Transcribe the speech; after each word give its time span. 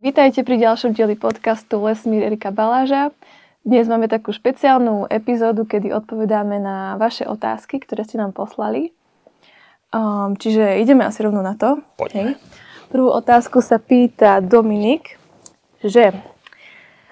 Vítajte 0.00 0.40
pri 0.48 0.56
ďalšom 0.56 0.96
dieli 0.96 1.12
podcastu 1.12 1.76
Lesmír 1.76 2.24
Erika 2.24 2.48
Baláža. 2.48 3.12
Dnes 3.68 3.84
máme 3.84 4.08
takú 4.08 4.32
špeciálnu 4.32 5.04
epizódu, 5.12 5.68
kedy 5.68 5.92
odpovedáme 5.92 6.56
na 6.56 6.96
vaše 6.96 7.28
otázky, 7.28 7.84
ktoré 7.84 8.08
ste 8.08 8.16
nám 8.16 8.32
poslali. 8.32 8.96
Um, 9.92 10.40
čiže 10.40 10.80
ideme 10.80 11.04
asi 11.04 11.20
rovno 11.20 11.44
na 11.44 11.52
to. 11.52 11.84
Poďme. 12.00 12.32
Hej. 12.32 12.40
Prvú 12.88 13.12
otázku 13.12 13.60
sa 13.60 13.76
pýta 13.76 14.40
Dominik, 14.40 15.20
že 15.84 16.16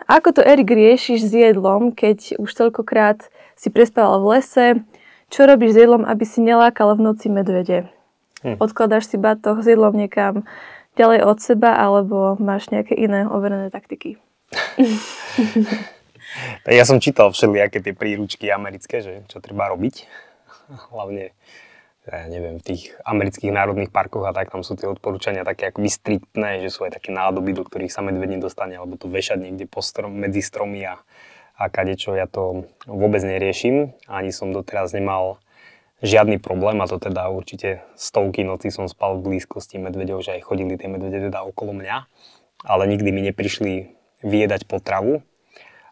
ako 0.08 0.40
to 0.40 0.40
Erik 0.40 0.72
riešiš 0.72 1.28
s 1.28 1.32
jedlom, 1.36 1.92
keď 1.92 2.40
už 2.40 2.48
toľkokrát 2.48 3.28
si 3.52 3.68
prespával 3.68 4.24
v 4.24 4.40
lese, 4.40 4.66
čo 5.28 5.44
robíš 5.44 5.76
s 5.76 5.80
jedlom, 5.84 6.08
aby 6.08 6.24
si 6.24 6.40
nelákal 6.40 6.96
v 6.96 7.04
noci 7.04 7.28
medvede? 7.28 7.92
Hm. 8.40 8.56
Odkladáš 8.64 9.12
si 9.12 9.20
batoh 9.20 9.60
s 9.60 9.68
jedlom 9.68 9.92
niekam 9.92 10.48
ďalej 10.98 11.20
od 11.22 11.38
seba, 11.38 11.78
alebo 11.78 12.34
máš 12.42 12.74
nejaké 12.74 12.98
iné 12.98 13.22
overené 13.24 13.70
taktiky? 13.70 14.18
ja 16.66 16.84
som 16.84 16.98
čítal 16.98 17.30
všelijaké 17.30 17.78
tie 17.78 17.94
príručky 17.94 18.50
americké, 18.50 18.98
že 18.98 19.12
čo 19.30 19.38
treba 19.38 19.70
robiť. 19.70 20.04
Hlavne, 20.92 21.30
ja 22.08 22.26
neviem, 22.26 22.58
v 22.58 22.66
tých 22.74 22.96
amerických 23.06 23.54
národných 23.54 23.94
parkoch 23.94 24.26
a 24.26 24.34
tak, 24.34 24.50
tam 24.50 24.66
sú 24.66 24.74
tie 24.74 24.90
odporúčania 24.90 25.46
také 25.46 25.70
akoby 25.70 25.86
striktné, 25.86 26.64
že 26.64 26.72
sú 26.74 26.82
aj 26.88 26.98
také 26.98 27.14
nádoby, 27.14 27.54
do 27.54 27.62
ktorých 27.62 27.92
sa 27.92 28.02
medveď 28.02 28.40
nedostane, 28.40 28.74
alebo 28.74 28.98
to 28.98 29.06
vešať 29.06 29.38
niekde 29.38 29.70
po 29.70 29.84
strom, 29.84 30.18
medzi 30.18 30.42
stromy 30.42 30.88
a, 30.88 30.98
a 31.54 31.68
kadečo. 31.70 32.16
Ja 32.18 32.26
to 32.26 32.66
vôbec 32.88 33.22
neriešim, 33.22 33.94
ani 34.10 34.34
som 34.34 34.50
doteraz 34.50 34.96
nemal 34.96 35.38
žiadny 36.02 36.38
problém 36.38 36.78
a 36.78 36.86
to 36.86 37.02
teda 37.02 37.26
určite 37.30 37.82
stovky 37.98 38.46
noci 38.46 38.70
som 38.70 38.86
spal 38.86 39.18
v 39.18 39.34
blízkosti 39.34 39.82
medvedov, 39.82 40.22
že 40.22 40.38
aj 40.38 40.46
chodili 40.46 40.78
tie 40.78 40.86
medvede 40.86 41.30
teda 41.30 41.42
okolo 41.42 41.74
mňa, 41.74 41.96
ale 42.66 42.82
nikdy 42.86 43.10
mi 43.10 43.22
neprišli 43.30 43.72
vyjedať 44.22 44.66
potravu. 44.66 45.22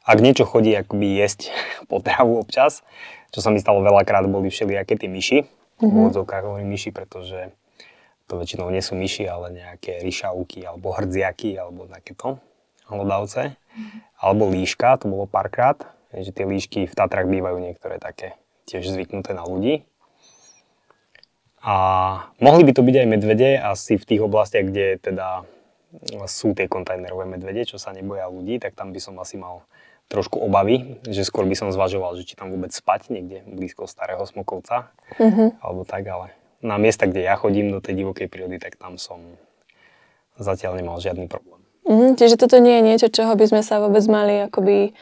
Ak 0.06 0.22
niečo 0.22 0.46
chodí 0.46 0.70
akoby 0.70 1.18
jesť 1.18 1.50
potravu 1.90 2.38
občas, 2.38 2.86
čo 3.34 3.42
sa 3.42 3.50
mi 3.50 3.58
stalo 3.58 3.82
veľakrát, 3.82 4.26
boli 4.30 4.50
všelijaké 4.50 4.94
tie 4.94 5.10
myši, 5.10 5.38
mm-hmm. 5.42 5.90
v 5.90 6.06
odzovkách 6.14 6.44
hovorím 6.46 6.70
myši, 6.70 6.90
pretože 6.94 7.50
to 8.26 8.38
väčšinou 8.38 8.70
nie 8.70 8.82
sú 8.82 8.98
myši, 8.98 9.26
ale 9.30 9.54
nejaké 9.54 10.02
ryšavky 10.02 10.66
alebo 10.66 10.94
hrdziaky 10.94 11.54
alebo 11.58 11.86
takéto 11.86 12.42
hlodavce. 12.90 13.54
Mm-hmm. 13.54 14.00
Alebo 14.22 14.50
líška, 14.50 14.98
to 14.98 15.10
bolo 15.10 15.26
párkrát, 15.30 15.78
že 16.10 16.30
tie 16.34 16.46
líšky 16.46 16.90
v 16.90 16.94
Tatrach 16.94 17.26
bývajú 17.26 17.58
niektoré 17.58 17.98
také 18.02 18.34
tiež 18.66 18.90
zvyknuté 18.90 19.34
na 19.34 19.46
ľudí. 19.46 19.86
A 21.66 21.76
mohli 22.38 22.62
by 22.62 22.72
to 22.78 22.86
byť 22.86 22.94
aj 23.02 23.08
medvede, 23.10 23.58
asi 23.58 23.98
v 23.98 24.06
tých 24.06 24.22
oblastiach, 24.22 24.70
kde 24.70 25.02
teda 25.02 25.42
sú 26.30 26.54
tie 26.54 26.70
kontajnerové 26.70 27.26
medvede, 27.26 27.66
čo 27.66 27.80
sa 27.80 27.90
neboja 27.90 28.30
ľudí, 28.30 28.62
tak 28.62 28.78
tam 28.78 28.94
by 28.94 29.00
som 29.02 29.18
asi 29.18 29.34
mal 29.34 29.66
trošku 30.06 30.38
obavy, 30.38 31.02
že 31.02 31.26
skôr 31.26 31.42
by 31.50 31.58
som 31.58 31.74
zvažoval, 31.74 32.14
že 32.14 32.22
či 32.22 32.38
tam 32.38 32.54
vôbec 32.54 32.70
spať 32.70 33.10
niekde 33.10 33.42
blízko 33.50 33.90
starého 33.90 34.22
Smokovca, 34.22 34.94
uh-huh. 35.18 35.58
alebo 35.58 35.82
tak, 35.82 36.06
ale 36.06 36.30
na 36.62 36.78
miesta, 36.78 37.10
kde 37.10 37.26
ja 37.26 37.34
chodím 37.34 37.74
do 37.74 37.82
tej 37.82 38.06
divokej 38.06 38.30
prírody, 38.30 38.62
tak 38.62 38.78
tam 38.78 39.02
som 39.02 39.18
zatiaľ 40.38 40.78
nemal 40.78 41.02
žiadny 41.02 41.26
problém. 41.26 41.58
Uh-huh. 41.82 42.14
čiže 42.14 42.38
toto 42.38 42.62
nie 42.62 42.78
je 42.78 42.86
niečo, 42.86 43.08
čoho 43.10 43.34
by 43.34 43.46
sme 43.50 43.62
sa 43.66 43.82
vôbec 43.82 44.06
mali 44.06 44.46
akoby 44.46 44.94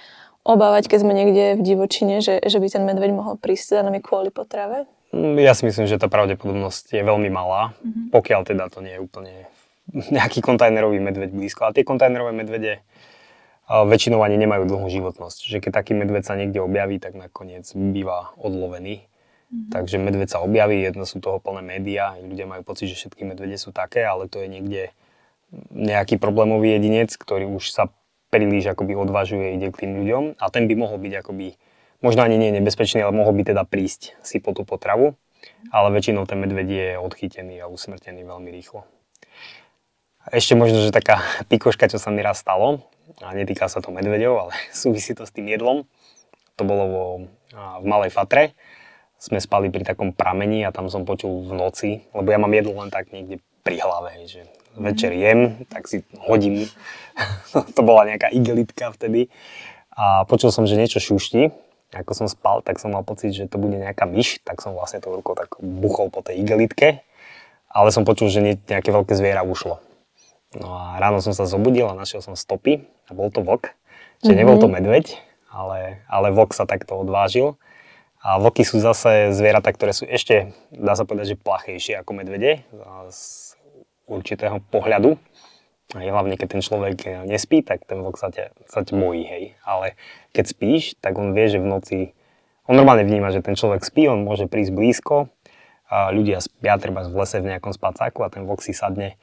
obávať, 0.45 0.89
keď 0.89 0.99
sme 1.01 1.13
niekde 1.13 1.45
v 1.61 1.65
divočine, 1.65 2.25
že, 2.25 2.41
že 2.41 2.57
by 2.57 2.69
ten 2.73 2.85
medveď 2.89 3.13
mohol 3.13 3.37
prísť 3.37 3.81
za 3.81 3.83
nami 3.85 4.01
kvôli 4.01 4.33
potrave? 4.33 4.89
Mm, 5.15 5.39
ja 5.39 5.55
si 5.55 5.63
myslím, 5.63 5.87
že 5.87 6.03
tá 6.03 6.11
pravdepodobnosť 6.11 6.91
je 6.91 7.03
veľmi 7.07 7.31
malá, 7.31 7.79
mm-hmm. 7.79 8.11
pokiaľ 8.11 8.41
teda 8.51 8.67
to 8.67 8.83
nie 8.83 8.99
je 8.99 9.05
úplne 9.05 9.35
nejaký 10.17 10.43
kontajnerový 10.43 10.99
medveď 10.99 11.31
blízko. 11.31 11.71
A 11.71 11.75
tie 11.75 11.87
kontajnerové 11.87 12.35
medvede 12.35 12.83
väčšinou 13.65 14.21
ani 14.21 14.37
nemajú 14.37 14.69
dlhú 14.69 14.91
životnosť. 14.93 15.49
Že 15.49 15.59
keď 15.65 15.71
taký 15.73 15.97
medveď 15.97 16.23
sa 16.27 16.35
niekde 16.37 16.61
objaví, 16.61 17.01
tak 17.01 17.17
nakoniec 17.17 17.65
býva 17.73 18.35
odlovený. 18.37 19.07
Mm-hmm. 19.07 19.71
Takže 19.71 19.97
medveď 20.03 20.29
sa 20.35 20.43
objaví, 20.43 20.83
jedno 20.83 21.07
sú 21.07 21.23
toho 21.23 21.39
plné 21.39 21.63
médiá, 21.63 22.19
ľudia 22.19 22.45
majú 22.45 22.67
pocit, 22.67 22.91
že 22.91 22.99
všetky 22.99 23.23
medvede 23.23 23.55
sú 23.55 23.71
také, 23.71 24.03
ale 24.03 24.27
to 24.27 24.43
je 24.43 24.51
niekde 24.51 24.83
nejaký 25.71 26.19
problémový 26.19 26.75
jedinec, 26.75 27.15
ktorý 27.15 27.47
už 27.47 27.71
sa 27.71 27.87
príliš 28.35 28.67
akoby 28.67 28.99
odvažuje, 28.99 29.55
ide 29.55 29.71
k 29.71 29.87
tým 29.87 30.03
ľuďom 30.03 30.43
a 30.43 30.45
ten 30.51 30.67
by 30.67 30.75
mohol 30.75 30.99
byť 30.99 31.23
akoby 31.23 31.55
možno 32.05 32.21
ani 32.21 32.37
nie 32.37 32.53
je 32.53 32.61
nebezpečný, 32.61 33.01
ale 33.01 33.17
mohol 33.17 33.33
by 33.33 33.49
teda 33.49 33.65
prísť 33.65 34.21
si 34.21 34.37
po 34.37 34.53
tú 34.53 34.69
potravu, 34.69 35.17
ale 35.73 35.89
väčšinou 35.89 36.29
ten 36.29 36.37
medveď 36.37 36.69
je 36.69 36.89
odchytený 37.01 37.65
a 37.65 37.73
usmrtený 37.73 38.29
veľmi 38.29 38.53
rýchlo. 38.53 38.85
Ešte 40.29 40.53
možno, 40.57 40.85
že 40.85 40.93
taká 40.93 41.25
pikoška, 41.49 41.89
čo 41.89 41.97
sa 41.97 42.13
mi 42.13 42.21
raz 42.21 42.45
stalo, 42.45 42.85
a 43.21 43.33
netýka 43.37 43.69
sa 43.69 43.81
to 43.81 43.93
medveďov, 43.93 44.35
ale 44.37 44.53
súvisí 44.73 45.17
to 45.17 45.25
s 45.25 45.33
tým 45.33 45.49
jedlom. 45.49 45.89
To 46.61 46.63
bolo 46.63 46.85
vo, 46.87 47.05
v 47.57 47.85
Malej 47.85 48.13
Fatre. 48.13 48.55
Sme 49.17 49.41
spali 49.41 49.73
pri 49.73 49.89
takom 49.89 50.13
pramení 50.13 50.69
a 50.69 50.75
tam 50.75 50.93
som 50.93 51.09
počul 51.09 51.49
v 51.49 51.53
noci, 51.57 51.91
lebo 52.13 52.29
ja 52.29 52.37
mám 52.37 52.53
jedlo 52.53 52.77
len 52.85 52.93
tak 52.93 53.09
niekde 53.09 53.41
pri 53.65 53.81
hlave, 53.81 54.29
že 54.29 54.45
večer 54.77 55.17
jem, 55.17 55.65
tak 55.73 55.89
si 55.89 56.05
hodím. 56.29 56.69
to 57.77 57.81
bola 57.81 58.05
nejaká 58.05 58.29
igelitka 58.29 58.93
vtedy. 58.93 59.33
A 59.95 60.29
počul 60.29 60.53
som, 60.53 60.69
že 60.69 60.77
niečo 60.77 61.01
šušti 61.01 61.65
ako 61.93 62.13
som 62.15 62.27
spal, 62.31 62.65
tak 62.65 62.81
som 62.81 62.95
mal 62.95 63.05
pocit, 63.05 63.35
že 63.35 63.51
to 63.51 63.61
bude 63.61 63.77
nejaká 63.77 64.09
myš, 64.09 64.41
tak 64.47 64.63
som 64.65 64.73
vlastne 64.73 65.03
tou 65.03 65.15
rukou 65.15 65.37
tak 65.37 65.59
buchol 65.61 66.09
po 66.09 66.25
tej 66.25 66.41
igelitke, 66.41 67.05
ale 67.71 67.89
som 67.91 68.07
počul, 68.07 68.31
že 68.31 68.41
nejaké 68.41 68.89
veľké 68.95 69.13
zviera 69.19 69.43
ušlo. 69.43 69.83
No 70.55 70.71
a 70.71 70.99
ráno 71.03 71.19
som 71.19 71.35
sa 71.35 71.51
zobudil 71.51 71.91
a 71.91 71.99
našiel 71.99 72.23
som 72.23 72.39
stopy 72.39 72.87
a 73.07 73.13
bol 73.13 73.29
to 73.35 73.43
vlk. 73.43 73.75
Čiže 74.23 74.31
mm-hmm. 74.31 74.39
nebol 74.39 74.57
to 74.63 74.71
medveď, 74.71 75.19
ale, 75.51 76.07
ale 76.07 76.31
vlk 76.31 76.55
sa 76.55 76.65
takto 76.65 76.95
odvážil. 76.95 77.59
A 78.25 78.41
vlky 78.41 78.65
sú 78.65 78.81
zase 78.81 79.37
zvieratá, 79.37 79.69
ktoré 79.75 79.93
sú 79.93 80.09
ešte, 80.09 80.57
dá 80.73 80.97
sa 80.97 81.05
povedať, 81.05 81.37
že 81.37 81.43
plachejšie 81.45 82.01
ako 82.01 82.11
medvede 82.17 82.65
z 83.13 83.21
určitého 84.09 84.65
pohľadu. 84.73 85.21
A 85.93 86.01
hlavne 86.01 86.41
keď 86.41 86.57
ten 86.57 86.63
človek 86.65 86.97
eh, 87.05 87.23
nespí, 87.29 87.61
tak 87.61 87.85
ten 87.85 88.01
vlk 88.01 88.17
sa 88.17 88.33
ťa, 88.33 88.57
sa 88.65 88.81
ťa 88.81 88.97
bojí, 88.97 89.25
hej. 89.29 89.45
Ale 89.69 90.01
keď 90.33 90.45
spíš, 90.49 90.97
tak 91.05 91.21
on 91.21 91.37
vie, 91.37 91.47
že 91.53 91.61
v 91.61 91.69
noci, 91.69 91.99
on 92.65 92.81
normálne 92.81 93.05
vníma, 93.05 93.29
že 93.29 93.45
ten 93.45 93.53
človek 93.53 93.85
spí, 93.85 94.09
on 94.09 94.25
môže 94.25 94.49
prísť 94.49 94.73
blízko, 94.73 95.29
a 95.95 96.11
ľudia 96.11 96.41
spia 96.41 96.81
treba 96.81 97.05
v 97.05 97.15
lese 97.15 97.39
v 97.39 97.55
nejakom 97.55 97.71
spacáku 97.71 98.25
a 98.25 98.33
ten 98.33 98.49
vlk 98.49 98.61
si 98.65 98.73
sadne 98.73 99.21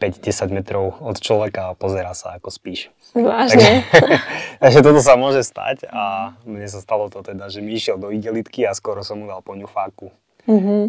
5-10 0.00 0.56
metrov 0.56 0.98
od 1.02 1.20
človeka 1.20 1.70
a 1.70 1.76
pozera 1.78 2.16
sa, 2.18 2.38
ako 2.38 2.50
spíš. 2.50 2.90
Vážne? 3.14 3.86
Takže 4.62 4.80
toto 4.82 4.98
sa 5.04 5.14
môže 5.14 5.46
stať 5.46 5.86
a 5.90 6.34
mne 6.42 6.66
sa 6.66 6.82
stalo 6.82 7.10
to 7.10 7.22
teda, 7.22 7.46
že 7.50 7.62
mi 7.62 7.76
išiel 7.78 7.98
do 7.98 8.10
igelitky 8.10 8.66
a 8.66 8.74
skoro 8.74 9.06
som 9.06 9.22
mu 9.22 9.30
dal 9.30 9.42
po 9.42 9.54
ňufáku. 9.54 10.10
Mm-hmm. 10.50 10.82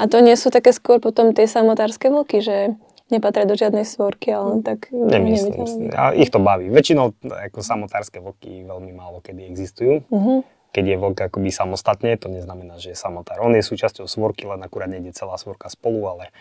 A 0.00 0.02
to 0.08 0.18
nie 0.24 0.34
sú 0.34 0.48
také 0.48 0.74
skôr 0.74 0.98
potom 0.98 1.36
tie 1.36 1.46
samotárske 1.46 2.08
vlky, 2.08 2.38
že 2.42 2.56
nepatria 3.12 3.44
do 3.44 3.52
žiadnej 3.52 3.84
svorky, 3.84 4.32
ale 4.32 4.56
len 4.56 4.60
tak... 4.64 4.88
Nemyslím 4.90 5.64
si. 5.68 5.92
A 5.92 6.16
ich 6.16 6.32
to 6.32 6.40
baví. 6.40 6.72
Väčšinou 6.72 7.12
ako 7.20 7.60
samotárske 7.60 8.18
vlky 8.18 8.64
veľmi 8.64 8.92
málo 8.96 9.20
kedy 9.20 9.44
existujú. 9.46 10.02
Uh-huh. 10.08 10.40
Keď 10.72 10.84
je 10.88 10.96
vlk 10.96 11.18
akoby 11.28 11.52
samostatne, 11.52 12.16
to 12.16 12.32
neznamená, 12.32 12.80
že 12.80 12.96
je 12.96 12.98
samotár. 12.98 13.44
On 13.44 13.52
je 13.52 13.60
súčasťou 13.60 14.08
svorky, 14.08 14.48
len 14.48 14.64
akurát 14.64 14.88
nejde 14.88 15.12
celá 15.12 15.36
svorka 15.36 15.68
spolu, 15.68 16.08
ale 16.08 16.32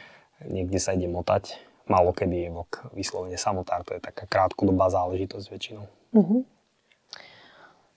niekde 0.48 0.80
sa 0.80 0.96
ide 0.96 1.12
motať. 1.12 1.60
Málo 1.92 2.16
kedy 2.16 2.48
je 2.48 2.50
vlk 2.56 2.96
vyslovene 2.96 3.36
samotár, 3.36 3.84
to 3.84 3.92
je 3.94 4.02
taká 4.02 4.24
krátkodobá 4.32 4.88
záležitosť 4.88 5.46
väčšinou. 5.52 5.86
Uh-huh. 6.16 6.48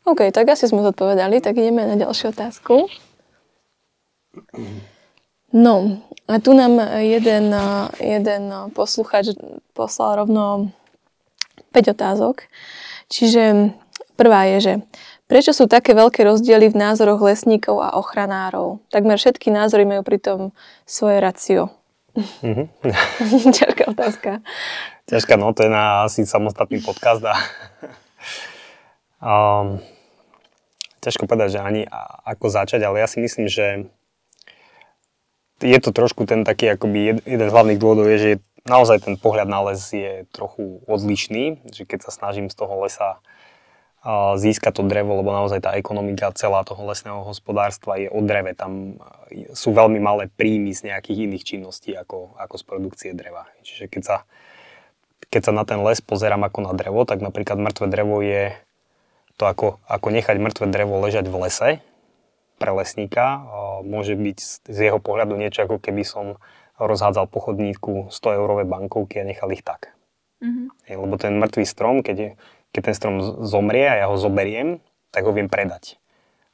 OK, 0.04 0.28
tak 0.34 0.50
asi 0.52 0.68
sme 0.68 0.84
zodpovedali, 0.84 1.38
tak 1.38 1.56
ideme 1.56 1.86
na 1.86 1.96
ďalšiu 1.96 2.34
otázku. 2.34 2.90
No, 5.54 6.02
a 6.26 6.42
tu 6.42 6.50
nám 6.50 6.82
jeden, 6.98 7.54
jeden 8.02 8.42
posluchač 8.74 9.38
poslal 9.70 10.26
rovno 10.26 10.74
5 11.70 11.94
otázok. 11.94 12.50
Čiže 13.06 13.70
prvá 14.18 14.50
je, 14.50 14.58
že 14.58 14.72
prečo 15.30 15.54
sú 15.54 15.70
také 15.70 15.94
veľké 15.94 16.26
rozdiely 16.26 16.74
v 16.74 16.80
názoroch 16.80 17.22
lesníkov 17.22 17.78
a 17.78 17.94
ochranárov? 17.94 18.82
Takmer 18.90 19.14
všetky 19.14 19.54
názory 19.54 19.86
majú 19.86 20.02
pritom 20.02 20.50
svoje 20.90 21.22
racio. 21.22 21.70
Mm-hmm. 22.18 22.66
Ťažká 23.58 23.84
otázka. 23.90 24.42
Ťažká, 25.06 25.34
no 25.38 25.54
to 25.54 25.66
je 25.66 25.70
na 25.70 26.06
asi 26.08 26.26
samostatný 26.26 26.82
podcast 26.82 27.22
a 27.26 27.34
um, 29.62 29.78
ťažko 30.98 31.30
povedať, 31.30 31.58
že 31.58 31.60
ani 31.60 31.82
ako 32.24 32.46
začať, 32.48 32.80
ale 32.86 33.02
ja 33.02 33.08
si 33.10 33.20
myslím, 33.20 33.46
že 33.46 33.86
je 35.64 35.78
to 35.80 35.90
trošku 35.96 36.28
ten 36.28 36.44
taký, 36.44 36.76
akoby 36.76 37.24
jeden 37.24 37.46
z 37.48 37.54
hlavných 37.54 37.80
dôvodov 37.80 38.12
je, 38.12 38.18
že 38.20 38.30
naozaj 38.68 39.08
ten 39.08 39.16
pohľad 39.16 39.48
na 39.48 39.64
les 39.72 39.80
je 39.88 40.12
trochu 40.32 40.84
odlišný, 40.84 41.64
že 41.72 41.88
keď 41.88 42.04
sa 42.04 42.12
snažím 42.12 42.52
z 42.52 42.56
toho 42.56 42.84
lesa 42.84 43.18
získať 44.36 44.76
to 44.76 44.82
drevo, 44.84 45.16
lebo 45.16 45.32
naozaj 45.32 45.64
tá 45.64 45.72
ekonomika 45.80 46.28
celá 46.36 46.60
toho 46.60 46.84
lesného 46.84 47.24
hospodárstva 47.24 47.96
je 47.96 48.12
o 48.12 48.20
dreve. 48.20 48.52
Tam 48.52 49.00
sú 49.56 49.72
veľmi 49.72 49.96
malé 49.96 50.28
príjmy 50.28 50.76
z 50.76 50.92
nejakých 50.92 51.24
iných 51.24 51.44
činností 51.44 51.96
ako, 51.96 52.36
ako 52.36 52.54
z 52.60 52.64
produkcie 52.68 53.10
dreva. 53.16 53.48
Čiže 53.64 53.88
keď 53.88 54.02
sa 54.04 54.16
keď 55.32 55.50
sa 55.50 55.52
na 55.56 55.64
ten 55.64 55.80
les 55.80 56.04
pozerám 56.04 56.44
ako 56.44 56.68
na 56.68 56.72
drevo, 56.76 57.08
tak 57.08 57.24
napríklad 57.24 57.56
mŕtve 57.56 57.88
drevo 57.88 58.20
je 58.20 58.52
to 59.40 59.48
ako, 59.48 59.80
ako 59.88 60.06
nechať 60.12 60.36
mŕtve 60.36 60.68
drevo 60.68 61.00
ležať 61.00 61.24
v 61.26 61.36
lese 61.40 61.70
pre 62.64 62.72
lesníka. 62.72 63.44
Môže 63.84 64.16
byť 64.16 64.38
z 64.64 64.78
jeho 64.88 64.96
pohľadu 64.96 65.36
niečo, 65.36 65.68
ako 65.68 65.76
keby 65.76 66.00
som 66.00 66.40
rozhádzal 66.80 67.28
po 67.28 67.44
chodníku 67.44 68.08
100 68.08 68.40
eurové 68.40 68.64
bankovky 68.64 69.20
a 69.20 69.28
nechal 69.28 69.52
ich 69.52 69.60
tak. 69.60 69.92
Mm-hmm. 70.40 70.96
Lebo 70.96 71.14
ten 71.20 71.36
mŕtvý 71.36 71.64
strom, 71.68 72.00
keď, 72.00 72.40
keď 72.72 72.80
ten 72.88 72.94
strom 72.96 73.20
zomrie 73.44 73.84
a 73.84 74.00
ja 74.00 74.06
ho 74.08 74.16
zoberiem, 74.16 74.80
tak 75.12 75.28
ho 75.28 75.36
viem 75.36 75.52
predať. 75.52 76.00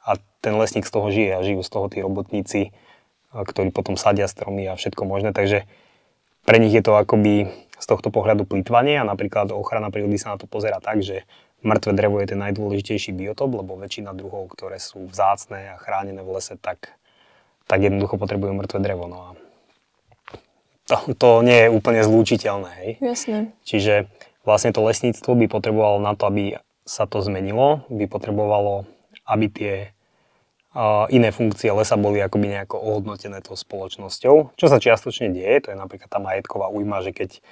A 0.03 0.19
ten 0.43 0.59
lesník 0.59 0.83
z 0.83 0.91
toho 0.91 1.07
žije 1.15 1.31
a 1.39 1.47
žijú 1.47 1.63
z 1.63 1.71
toho 1.71 1.87
tí 1.87 2.03
robotníci, 2.03 2.75
ktorí 3.31 3.71
potom 3.71 3.95
sadia 3.95 4.27
stromy 4.27 4.67
a 4.67 4.75
všetko 4.75 5.07
možné. 5.07 5.31
Takže 5.31 5.71
pre 6.43 6.59
nich 6.59 6.75
je 6.75 6.83
to 6.83 6.99
akoby 6.99 7.55
z 7.79 7.87
tohto 7.87 8.11
pohľadu 8.11 8.51
plýtvanie 8.51 8.99
a 8.99 9.07
napríklad 9.07 9.55
ochrana 9.55 9.95
prírody 9.95 10.19
sa 10.19 10.35
na 10.35 10.43
to 10.43 10.51
pozera 10.51 10.83
tak, 10.83 11.07
že 11.07 11.23
mŕtve 11.63 11.93
drevo 11.93 12.21
je 12.21 12.33
ten 12.33 12.41
najdôležitejší 12.41 13.13
biotop, 13.13 13.53
lebo 13.61 13.77
väčšina 13.77 14.17
druhov, 14.17 14.53
ktoré 14.53 14.81
sú 14.81 15.09
vzácne 15.09 15.75
a 15.75 15.81
chránené 15.81 16.21
v 16.25 16.41
lese, 16.41 16.57
tak, 16.57 16.97
tak 17.69 17.79
jednoducho 17.85 18.17
potrebujú 18.17 18.57
mŕtve 18.57 18.81
drevo. 18.81 19.05
No 19.09 19.19
a 19.21 19.31
to, 20.89 20.97
to 21.15 21.29
nie 21.47 21.67
je 21.67 21.69
úplne 21.71 22.03
zlúčiteľné. 22.03 22.71
Hej? 22.83 22.91
Jasne. 22.99 23.39
Čiže 23.63 24.11
vlastne 24.43 24.75
to 24.75 24.83
lesníctvo 24.83 25.37
by 25.39 25.47
potrebovalo 25.47 26.03
na 26.03 26.19
to, 26.19 26.27
aby 26.27 26.59
sa 26.83 27.07
to 27.07 27.23
zmenilo, 27.23 27.87
by 27.87 28.11
potrebovalo, 28.11 28.89
aby 29.29 29.47
tie 29.47 29.75
iné 31.11 31.35
funkcie 31.35 31.67
lesa 31.75 31.99
boli 31.99 32.23
akoby 32.23 32.47
nejako 32.47 32.79
ohodnotené 32.79 33.43
tou 33.43 33.59
spoločnosťou, 33.59 34.55
čo 34.55 34.67
sa 34.71 34.79
čiastočne 34.79 35.35
deje, 35.35 35.67
to 35.67 35.75
je 35.75 35.79
napríklad 35.79 36.07
tá 36.07 36.23
majetková 36.23 36.71
újma, 36.71 37.03
že 37.03 37.11
keď 37.11 37.43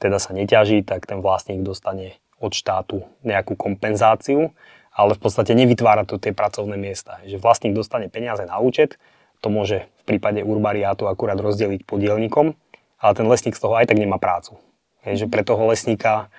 teda 0.00 0.16
sa 0.16 0.32
neťaží, 0.32 0.80
tak 0.80 1.04
ten 1.04 1.20
vlastník 1.20 1.60
dostane 1.60 2.16
od 2.42 2.52
štátu 2.52 3.06
nejakú 3.22 3.54
kompenzáciu, 3.54 4.50
ale 4.90 5.14
v 5.14 5.20
podstate 5.22 5.54
nevytvára 5.54 6.02
to 6.04 6.18
tie 6.18 6.34
pracovné 6.34 6.74
miesta. 6.76 7.22
Že 7.24 7.40
vlastník 7.40 7.72
dostane 7.72 8.10
peniaze 8.10 8.44
na 8.44 8.58
účet, 8.58 8.98
to 9.40 9.48
môže 9.48 9.86
v 10.02 10.04
prípade 10.04 10.42
urbariátu 10.42 11.06
akurát 11.06 11.38
rozdeliť 11.38 11.86
podielnikom, 11.86 12.58
ale 12.98 13.12
ten 13.14 13.26
lesník 13.26 13.54
z 13.54 13.62
toho 13.62 13.74
aj 13.78 13.90
tak 13.90 13.98
nemá 13.98 14.18
prácu. 14.18 14.58
Je, 15.02 15.24
že 15.24 15.26
pre 15.26 15.42
toho 15.42 15.66
lesníka 15.70 16.30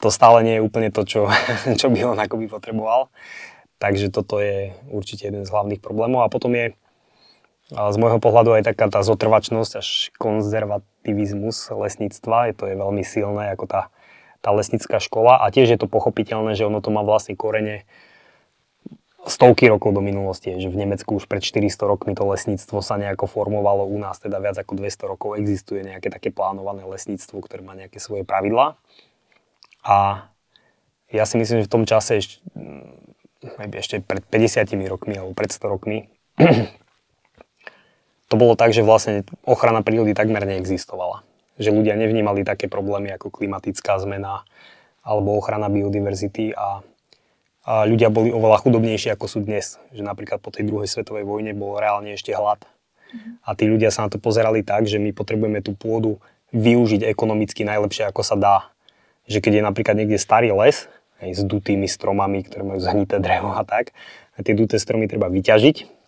to 0.00 0.08
stále 0.08 0.40
nie 0.40 0.60
je 0.60 0.64
úplne 0.64 0.88
to, 0.92 1.04
čo, 1.04 1.28
čo 1.80 1.86
by 1.92 2.04
on 2.04 2.18
akoby 2.20 2.48
potreboval. 2.48 3.12
Takže 3.80 4.12
toto 4.12 4.40
je 4.40 4.76
určite 4.92 5.32
jeden 5.32 5.48
z 5.48 5.52
hlavných 5.52 5.80
problémov. 5.80 6.20
A 6.20 6.32
potom 6.32 6.52
je 6.52 6.76
z 7.70 7.96
môjho 7.96 8.18
pohľadu 8.20 8.60
aj 8.60 8.68
taká 8.68 8.92
tá 8.92 9.00
zotrvačnosť 9.00 9.72
až 9.80 9.88
konzervativizmus 10.20 11.70
lesníctva. 11.72 12.50
Je 12.50 12.54
to 12.60 12.64
je 12.68 12.74
veľmi 12.76 13.00
silné 13.06 13.54
ako 13.56 13.64
tá, 13.70 13.82
tá 14.40 14.50
lesnícka 14.52 15.00
škola 15.00 15.40
a 15.40 15.52
tiež 15.52 15.68
je 15.72 15.78
to 15.80 15.88
pochopiteľné, 15.88 16.56
že 16.56 16.64
ono 16.64 16.80
to 16.80 16.88
má 16.88 17.04
vlastne 17.04 17.36
korene 17.36 17.84
stovky 19.28 19.68
rokov 19.68 19.92
do 19.92 20.00
minulosti, 20.00 20.56
že 20.56 20.72
v 20.72 20.80
Nemecku 20.80 21.20
už 21.20 21.28
pred 21.28 21.44
400 21.44 21.76
rokmi 21.84 22.16
to 22.16 22.24
lesníctvo 22.24 22.80
sa 22.80 22.96
nejako 22.96 23.28
formovalo, 23.28 23.84
u 23.84 24.00
nás 24.00 24.16
teda 24.16 24.40
viac 24.40 24.56
ako 24.56 24.80
200 24.80 25.12
rokov 25.12 25.36
existuje 25.36 25.84
nejaké 25.84 26.08
také 26.08 26.32
plánované 26.32 26.88
lesníctvo, 26.88 27.44
ktoré 27.44 27.60
má 27.60 27.76
nejaké 27.76 28.00
svoje 28.00 28.24
pravidlá. 28.24 28.80
A 29.84 30.28
ja 31.12 31.24
si 31.28 31.36
myslím, 31.36 31.64
že 31.64 31.68
v 31.68 31.74
tom 31.74 31.84
čase 31.84 32.24
ešte, 32.24 32.40
ešte 33.76 33.96
pred 34.00 34.24
50 34.24 34.72
rokmi 34.88 35.20
alebo 35.20 35.36
pred 35.36 35.52
100 35.52 35.68
rokmi 35.68 36.08
to 38.30 38.34
bolo 38.38 38.54
tak, 38.54 38.72
že 38.72 38.86
vlastne 38.86 39.26
ochrana 39.44 39.82
prírody 39.84 40.14
takmer 40.14 40.46
neexistovala. 40.46 41.26
Že 41.60 41.76
ľudia 41.76 41.94
nevnímali 41.94 42.42
také 42.42 42.66
problémy 42.66 43.12
ako 43.12 43.28
klimatická 43.28 44.00
zmena 44.00 44.48
alebo 45.04 45.36
ochrana 45.36 45.68
biodiverzity 45.68 46.56
a, 46.56 46.80
a 47.68 47.72
ľudia 47.84 48.08
boli 48.08 48.32
oveľa 48.32 48.64
chudobnejší 48.64 49.12
ako 49.12 49.26
sú 49.28 49.38
dnes. 49.44 49.76
Že 49.92 50.08
napríklad 50.08 50.40
po 50.40 50.48
tej 50.48 50.64
druhej 50.64 50.88
svetovej 50.88 51.28
vojne 51.28 51.52
bol 51.52 51.76
reálne 51.76 52.16
ešte 52.16 52.32
hlad. 52.32 52.64
Mhm. 53.12 53.44
A 53.44 53.48
tí 53.52 53.68
ľudia 53.68 53.92
sa 53.92 54.08
na 54.08 54.10
to 54.10 54.16
pozerali 54.16 54.64
tak, 54.64 54.88
že 54.88 54.96
my 54.96 55.12
potrebujeme 55.12 55.60
tú 55.60 55.76
pôdu 55.76 56.16
využiť 56.50 57.06
ekonomicky 57.06 57.62
najlepšie, 57.62 58.08
ako 58.08 58.24
sa 58.24 58.34
dá. 58.34 58.56
Že 59.30 59.38
keď 59.44 59.52
je 59.60 59.62
napríklad 59.62 59.94
niekde 59.94 60.18
starý 60.18 60.50
les, 60.50 60.90
aj 61.20 61.30
s 61.36 61.42
dutými 61.44 61.86
stromami, 61.86 62.42
ktoré 62.42 62.64
majú 62.64 62.80
zhnité 62.80 63.20
drevo 63.20 63.52
a 63.52 63.62
tak, 63.62 63.92
a 64.34 64.42
tie 64.42 64.56
duté 64.56 64.80
stromy 64.80 65.06
treba 65.06 65.28
vyťažiť, 65.28 66.00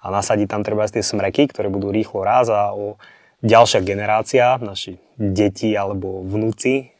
a 0.00 0.06
nasadiť 0.08 0.48
tam 0.48 0.64
treba 0.64 0.88
tie 0.88 1.04
smreky, 1.04 1.52
ktoré 1.52 1.68
budú 1.68 1.92
rýchlo 1.92 2.24
raz 2.24 2.48
a 2.48 2.72
o 2.72 2.96
ďalšia 3.40 3.80
generácia, 3.84 4.56
naši 4.60 5.00
deti 5.16 5.72
alebo 5.76 6.24
vnúci, 6.24 6.92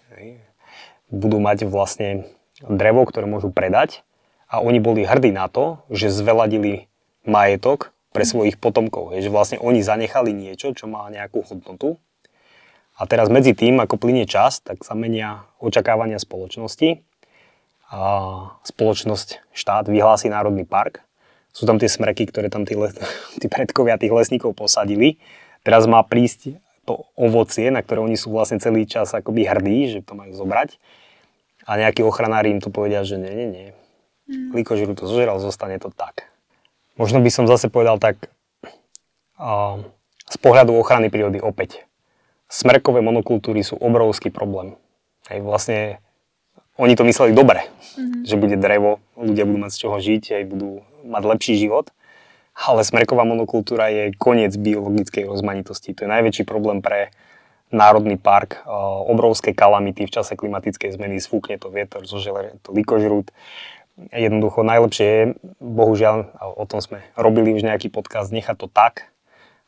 budú 1.10 1.42
mať 1.42 1.66
vlastne 1.66 2.30
drevo, 2.62 3.02
ktoré 3.04 3.26
môžu 3.26 3.50
predať 3.50 4.06
a 4.46 4.62
oni 4.62 4.78
boli 4.78 5.02
hrdí 5.02 5.34
na 5.34 5.50
to, 5.50 5.82
že 5.90 6.10
zveladili 6.10 6.86
majetok 7.26 7.90
pre 8.10 8.26
svojich 8.26 8.58
potomkov. 8.58 9.14
Je, 9.14 9.26
že 9.26 9.30
vlastne 9.30 9.58
oni 9.62 9.82
zanechali 9.82 10.34
niečo, 10.34 10.74
čo 10.74 10.90
má 10.90 11.06
nejakú 11.10 11.46
hodnotu. 11.46 11.98
A 12.98 13.06
teraz 13.06 13.30
medzi 13.30 13.54
tým, 13.54 13.78
ako 13.80 13.96
plinie 13.96 14.26
čas, 14.26 14.60
tak 14.60 14.82
sa 14.82 14.98
menia 14.98 15.46
očakávania 15.62 16.18
spoločnosti. 16.18 17.00
A 17.90 18.00
spoločnosť, 18.66 19.50
štát 19.54 19.90
vyhlási 19.90 20.30
národný 20.30 20.62
park 20.62 21.02
sú 21.50 21.66
tam 21.66 21.82
tie 21.82 21.90
smreky, 21.90 22.30
ktoré 22.30 22.46
tam 22.46 22.62
tí, 22.62 22.78
le, 22.78 22.94
tí 23.40 23.46
predkovia 23.50 23.98
tých 23.98 24.14
lesníkov 24.14 24.54
posadili. 24.54 25.18
Teraz 25.60 25.84
má 25.84 26.00
prísť 26.00 26.56
to 26.88 27.04
ovocie, 27.14 27.68
na 27.68 27.84
ktoré 27.84 28.00
oni 28.00 28.16
sú 28.16 28.32
vlastne 28.32 28.58
celý 28.58 28.88
čas 28.88 29.12
akoby 29.12 29.44
hrdí, 29.44 29.78
že 29.92 30.00
to 30.00 30.16
majú 30.16 30.32
zobrať. 30.32 30.80
A 31.68 31.76
nejakí 31.76 32.00
ochranári 32.02 32.50
im 32.50 32.58
to 32.58 32.72
povedia, 32.72 33.04
že 33.04 33.20
nie, 33.20 33.30
nie, 33.30 33.48
nie. 33.48 33.68
Mm. 34.30 34.96
To 34.96 35.04
zožeral, 35.04 35.38
zostane 35.38 35.76
to 35.78 35.92
tak. 35.92 36.30
Možno 36.96 37.20
by 37.20 37.30
som 37.30 37.44
zase 37.44 37.68
povedal 37.68 38.00
tak, 38.00 38.30
uh, 39.38 39.78
z 40.30 40.36
pohľadu 40.38 40.74
ochrany 40.78 41.10
prírody 41.10 41.42
opäť. 41.42 41.84
Smrkové 42.50 43.02
monokultúry 43.02 43.62
sú 43.62 43.78
obrovský 43.78 44.30
problém. 44.30 44.74
Aj 45.30 45.38
vlastne 45.38 46.02
oni 46.78 46.94
to 46.98 47.06
mysleli 47.06 47.34
dobre, 47.34 47.66
mm-hmm. 47.66 48.24
že 48.26 48.40
bude 48.40 48.56
drevo, 48.58 49.02
ľudia 49.14 49.46
budú 49.46 49.58
mať 49.62 49.72
z 49.74 49.80
čoho 49.86 49.96
žiť, 50.00 50.22
aj 50.40 50.44
budú 50.48 50.70
mať 51.06 51.22
lepší 51.26 51.54
život. 51.60 51.90
Ale 52.54 52.84
smreková 52.84 53.22
monokultúra 53.26 53.88
je 53.90 54.14
koniec 54.18 54.54
biologickej 54.56 55.26
rozmanitosti. 55.26 55.94
To 55.96 56.04
je 56.04 56.10
najväčší 56.10 56.44
problém 56.44 56.82
pre 56.82 57.14
národný 57.70 58.18
park. 58.18 58.66
Obrovské 59.06 59.54
kalamity 59.54 60.06
v 60.06 60.14
čase 60.14 60.34
klimatickej 60.34 60.94
zmeny, 60.98 61.22
sfúkne 61.22 61.56
to 61.56 61.70
vietor, 61.70 62.02
zožele 62.04 62.58
to 62.66 62.74
likožrút. 62.74 63.30
Jednoducho 64.10 64.64
najlepšie 64.64 65.06
je, 65.06 65.22
bohužiaľ, 65.60 66.32
o 66.56 66.64
tom 66.64 66.80
sme 66.80 67.04
robili 67.14 67.52
už 67.52 67.62
nejaký 67.62 67.92
podcast, 67.92 68.32
nechať 68.32 68.56
to 68.56 68.66
tak, 68.66 69.12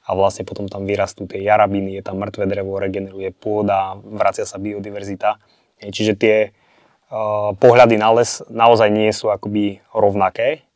a 0.03 0.19
vlastne 0.19 0.43
potom 0.43 0.67
tam 0.67 0.83
vyrastú 0.83 1.31
tie 1.31 1.47
jarabiny, 1.47 1.95
je 1.95 2.03
tam 2.03 2.19
mŕtve 2.19 2.51
drevo, 2.51 2.83
regeneruje 2.83 3.31
pôda, 3.31 3.95
vracia 4.03 4.43
sa 4.43 4.59
biodiverzita. 4.59 5.39
Čiže 5.79 6.13
tie 6.19 6.37
uh, 6.51 7.55
pohľady 7.55 8.03
na 8.03 8.11
les 8.11 8.43
naozaj 8.51 8.91
nie 8.91 9.15
sú 9.15 9.31
akoby 9.31 9.79
rovnaké. 9.95 10.67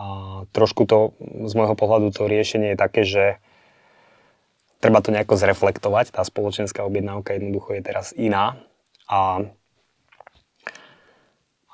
A 0.00 0.04
trošku 0.56 0.88
to, 0.88 1.12
z 1.20 1.52
môjho 1.52 1.76
pohľadu, 1.76 2.08
to 2.08 2.24
riešenie 2.24 2.72
je 2.72 2.78
také, 2.80 3.04
že 3.04 3.36
treba 4.80 5.04
to 5.04 5.12
nejako 5.12 5.36
zreflektovať. 5.36 6.16
Tá 6.16 6.24
spoločenská 6.24 6.80
objednávka 6.88 7.36
jednoducho 7.36 7.76
je 7.76 7.82
teraz 7.84 8.16
iná. 8.16 8.56
A, 9.04 9.44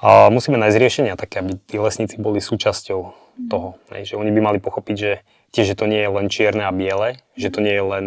a 0.03 0.27
musíme 0.35 0.59
nájsť 0.59 0.83
riešenia 0.83 1.15
také, 1.15 1.39
aby 1.39 1.55
tí 1.55 1.79
lesníci 1.79 2.19
boli 2.19 2.43
súčasťou 2.43 3.01
toho. 3.47 3.79
Že 3.95 4.19
oni 4.19 4.35
by 4.35 4.41
mali 4.43 4.59
pochopiť, 4.59 4.97
že 4.99 5.23
tiež 5.55 5.73
že 5.73 5.79
to 5.79 5.87
nie 5.87 6.03
je 6.03 6.11
len 6.11 6.27
čierne 6.27 6.67
a 6.67 6.75
biele, 6.75 7.23
že 7.39 7.55
to 7.55 7.63
nie 7.63 7.79
je 7.79 7.85
len 7.87 8.05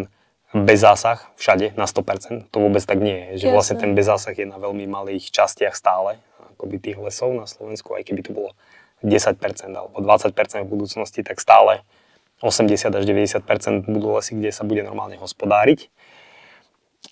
bez 0.52 0.84
zásah 0.84 1.32
všade 1.40 1.72
na 1.80 1.88
100%. 1.88 2.52
To 2.52 2.58
vôbec 2.60 2.84
tak 2.84 3.00
nie 3.00 3.32
je. 3.32 3.46
Že 3.46 3.56
vlastne 3.56 3.76
ten 3.80 3.96
bez 3.96 4.04
zásah 4.04 4.36
je 4.36 4.44
na 4.44 4.60
veľmi 4.60 4.84
malých 4.84 5.32
častiach 5.32 5.72
stále, 5.72 6.20
akoby 6.58 6.76
tých 6.76 6.98
lesov 7.00 7.32
na 7.32 7.48
Slovensku, 7.48 7.96
aj 7.96 8.04
keby 8.04 8.20
to 8.20 8.36
bolo 8.36 8.52
10% 9.02 9.40
alebo 9.72 10.00
20% 10.00 10.64
v 10.64 10.68
budúcnosti, 10.68 11.24
tak 11.24 11.40
stále 11.40 11.84
80 12.40 12.92
až 12.92 13.04
90% 13.04 13.84
budú 13.84 14.16
lesy, 14.16 14.36
kde 14.36 14.50
sa 14.52 14.64
bude 14.64 14.80
normálne 14.80 15.20
hospodáriť. 15.20 15.92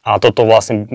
A 0.04 0.20
toto 0.20 0.44
vlastne 0.44 0.88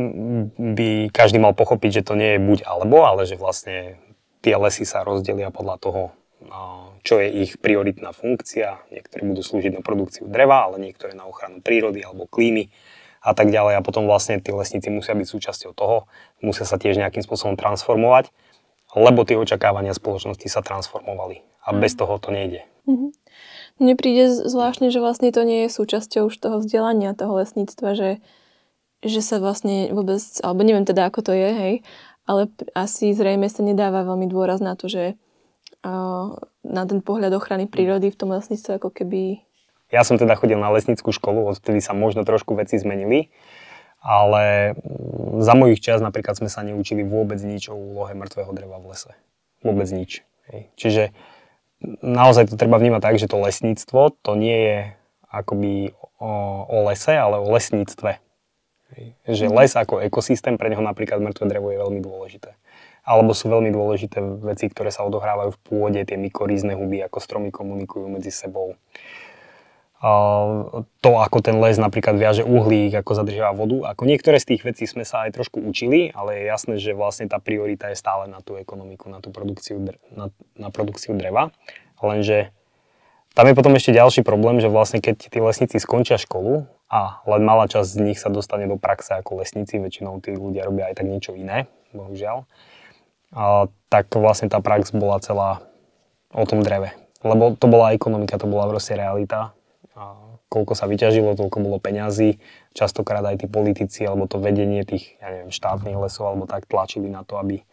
by 0.57 1.09
každý 1.13 1.37
mal 1.37 1.53
pochopiť, 1.53 2.01
že 2.01 2.05
to 2.05 2.13
nie 2.17 2.37
je 2.37 2.39
buď 2.41 2.59
alebo, 2.65 3.05
ale 3.05 3.25
že 3.29 3.37
vlastne 3.37 3.97
tie 4.41 4.57
lesy 4.57 4.85
sa 4.85 5.05
rozdelia 5.05 5.53
podľa 5.53 5.77
toho, 5.81 6.03
čo 7.05 7.21
je 7.21 7.27
ich 7.45 7.57
prioritná 7.61 8.13
funkcia. 8.13 8.81
Niektoré 8.89 9.21
budú 9.25 9.41
slúžiť 9.45 9.79
na 9.79 9.81
produkciu 9.85 10.25
dreva, 10.29 10.65
ale 10.65 10.81
niektoré 10.81 11.13
na 11.13 11.25
ochranu 11.29 11.61
prírody 11.61 12.01
alebo 12.01 12.25
klímy 12.25 12.73
a 13.23 13.31
tak 13.31 13.53
ďalej. 13.53 13.79
A 13.79 13.85
potom 13.85 14.09
vlastne 14.09 14.41
tí 14.41 14.51
lesníci 14.51 14.91
musia 14.91 15.15
byť 15.15 15.27
súčasťou 15.29 15.71
toho, 15.77 16.09
musia 16.43 16.67
sa 16.67 16.75
tiež 16.81 16.99
nejakým 16.99 17.23
spôsobom 17.23 17.55
transformovať 17.55 18.33
lebo 18.95 19.25
tie 19.25 19.37
očakávania 19.37 19.93
spoločnosti 19.93 20.47
sa 20.49 20.61
transformovali 20.61 21.41
a 21.65 21.73
bez 21.73 21.93
mhm. 21.93 21.99
toho 21.99 22.13
to 22.19 22.29
nejde. 22.29 22.61
Mm-hmm. 22.83 23.11
Mne 23.81 23.93
príde 23.95 24.29
zvláštne, 24.29 24.91
že 24.91 25.01
vlastne 25.01 25.31
to 25.33 25.41
nie 25.47 25.65
je 25.65 25.73
súčasťou 25.73 26.29
už 26.29 26.35
toho 26.35 26.61
vzdelania, 26.61 27.17
toho 27.17 27.41
lesníctva, 27.41 27.95
že 27.95 28.09
že 29.03 29.19
sa 29.19 29.37
vlastne 29.37 29.91
vôbec, 29.91 30.23
alebo 30.39 30.63
neviem 30.63 30.87
teda, 30.87 31.11
ako 31.11 31.19
to 31.27 31.33
je, 31.35 31.49
hej, 31.51 31.73
ale 32.23 32.47
asi 32.71 33.11
zrejme 33.11 33.51
sa 33.51 33.61
nedáva 33.61 34.07
veľmi 34.07 34.31
dôraz 34.31 34.63
na 34.63 34.79
to, 34.79 34.87
že 34.87 35.19
uh, 35.83 36.39
na 36.63 36.83
ten 36.87 37.03
pohľad 37.03 37.35
ochrany 37.35 37.67
prírody 37.67 38.07
v 38.09 38.19
tom 38.19 38.31
lesníctve 38.31 38.79
ako 38.79 38.89
keby... 38.95 39.43
Ja 39.91 40.07
som 40.07 40.15
teda 40.15 40.39
chodil 40.39 40.57
na 40.57 40.71
lesnickú 40.71 41.11
školu, 41.11 41.53
odtedy 41.53 41.83
sa 41.83 41.93
možno 41.93 42.23
trošku 42.23 42.55
veci 42.55 42.79
zmenili, 42.79 43.29
ale 44.03 44.75
mm, 44.75 45.39
za 45.39 45.55
mojich 45.55 45.79
čas 45.79 46.03
napríklad 46.03 46.35
sme 46.35 46.51
sa 46.51 46.61
neučili 46.61 47.07
vôbec 47.07 47.39
nič 47.39 47.71
o 47.71 47.75
úlohe 47.79 48.11
mŕtvého 48.13 48.51
dreva 48.51 48.77
v 48.83 48.91
lese. 48.91 49.15
Vôbec 49.63 49.87
nič. 49.87 50.27
Hej. 50.51 50.67
Čiže 50.75 51.03
naozaj 52.03 52.51
to 52.51 52.59
treba 52.59 52.75
vnímať 52.75 53.01
tak, 53.01 53.15
že 53.15 53.31
to 53.31 53.39
lesníctvo 53.39 54.11
to 54.19 54.31
nie 54.35 54.59
je 54.59 54.79
akoby 55.31 55.95
o, 56.19 56.31
o 56.67 56.77
lese, 56.91 57.15
ale 57.15 57.39
o 57.39 57.47
lesníctve. 57.47 58.19
Že 59.25 59.49
mhm. 59.49 59.53
les 59.57 59.73
ako 59.73 60.03
ekosystém, 60.05 60.59
pre 60.59 60.69
neho 60.69 60.83
napríklad 60.83 61.17
mŕtve 61.17 61.49
drevo 61.49 61.73
je 61.73 61.81
veľmi 61.81 62.03
dôležité. 62.03 62.53
Alebo 63.03 63.35
sú 63.35 63.51
veľmi 63.51 63.67
dôležité 63.67 64.23
veci, 64.47 64.71
ktoré 64.71 64.87
sa 64.87 65.03
odohrávajú 65.03 65.51
v 65.51 65.61
pôde, 65.65 65.99
tie 66.07 66.15
mykorízne 66.15 66.71
huby, 66.71 67.03
ako 67.03 67.19
stromy 67.19 67.51
komunikujú 67.51 68.07
medzi 68.07 68.31
sebou. 68.31 68.79
To, 70.03 71.09
ako 71.15 71.39
ten 71.39 71.63
les 71.63 71.79
napríklad 71.79 72.19
viaže 72.19 72.43
uhlík, 72.43 72.91
ako 72.91 73.23
zadržiava 73.23 73.55
vodu. 73.55 73.95
Ako 73.95 74.03
niektoré 74.03 74.35
z 74.35 74.51
tých 74.51 74.67
vecí 74.67 74.83
sme 74.83 75.07
sa 75.07 75.23
aj 75.23 75.39
trošku 75.39 75.63
učili, 75.63 76.11
ale 76.11 76.43
je 76.43 76.51
jasné, 76.51 76.75
že 76.75 76.91
vlastne 76.91 77.31
tá 77.31 77.39
priorita 77.39 77.87
je 77.87 77.95
stále 77.95 78.27
na 78.27 78.43
tú 78.43 78.59
ekonomiku, 78.59 79.07
na 79.07 79.23
tú 79.23 79.31
produkciu, 79.31 79.79
na, 80.11 80.27
na 80.59 80.67
produkciu 80.75 81.15
dreva. 81.15 81.55
Lenže 82.03 82.51
tam 83.31 83.47
je 83.47 83.55
potom 83.55 83.71
ešte 83.79 83.95
ďalší 83.95 84.27
problém, 84.27 84.59
že 84.59 84.67
vlastne 84.67 84.99
keď 84.99 85.31
tí 85.31 85.39
lesníci 85.39 85.79
skončia 85.79 86.19
školu 86.19 86.67
a 86.91 87.23
len 87.23 87.41
malá 87.47 87.71
časť 87.71 87.87
z 87.87 87.99
nich 88.03 88.19
sa 88.19 88.27
dostane 88.27 88.67
do 88.67 88.75
praxe 88.75 89.15
ako 89.15 89.39
lesníci, 89.39 89.79
väčšinou 89.79 90.19
tí 90.19 90.35
ľudia 90.35 90.67
robia 90.67 90.91
aj 90.91 90.99
tak 90.99 91.07
niečo 91.07 91.31
iné, 91.31 91.71
bohužiaľ, 91.95 92.43
a, 93.31 93.71
tak 93.87 94.11
vlastne 94.19 94.51
tá 94.51 94.59
prax 94.59 94.91
bola 94.91 95.17
celá 95.23 95.63
o 96.35 96.43
tom 96.43 96.59
dreve. 96.59 96.91
Lebo 97.23 97.55
to 97.55 97.71
bola 97.71 97.95
ekonomika, 97.95 98.35
to 98.35 98.51
bola 98.51 98.67
proste 98.67 98.99
realita. 98.99 99.55
Koľko 100.53 100.77
sa 100.77 100.85
vyťažilo, 100.85 101.33
toľko 101.33 101.57
bolo 101.65 101.81
peňazí. 101.81 102.37
Častokrát 102.77 103.25
aj 103.25 103.41
tí 103.41 103.47
politici 103.49 104.05
alebo 104.05 104.29
to 104.29 104.37
vedenie 104.37 104.85
tých 104.85 105.17
ja 105.17 105.33
neviem, 105.33 105.49
štátnych 105.49 105.97
lesov 105.97 106.29
alebo 106.29 106.45
tak 106.45 106.69
tlačili 106.69 107.09
na 107.09 107.25
to, 107.25 107.41
aby 107.41 107.65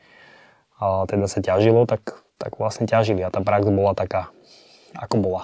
a, 0.81 1.05
teda 1.05 1.29
sa 1.29 1.45
ťažilo, 1.45 1.85
tak, 1.85 2.25
tak 2.41 2.57
vlastne 2.57 2.89
ťažili. 2.89 3.21
A 3.21 3.29
tá 3.29 3.45
prax 3.45 3.69
bola 3.69 3.93
taká 3.93 4.33
ako 4.97 5.21
bola. 5.21 5.43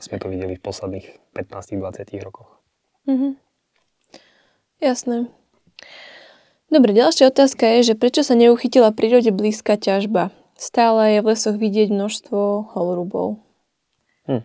Sme 0.00 0.16
to 0.16 0.32
videli 0.32 0.56
v 0.56 0.64
posledných 0.64 1.06
15-20 1.36 2.24
rokoch. 2.24 2.48
Mm-hmm. 3.04 3.32
Jasné. 4.78 5.26
Dobre, 6.70 6.92
ďalšia 6.94 7.32
otázka 7.32 7.64
je, 7.78 7.92
že 7.92 7.94
prečo 7.98 8.22
sa 8.22 8.38
neuchytila 8.38 8.94
prírode 8.94 9.34
blízka 9.34 9.74
ťažba? 9.74 10.30
Stále 10.54 11.18
je 11.18 11.20
v 11.24 11.28
lesoch 11.34 11.56
vidieť 11.56 11.88
množstvo 11.90 12.74
holorubov. 12.76 13.40
Hm. 14.28 14.44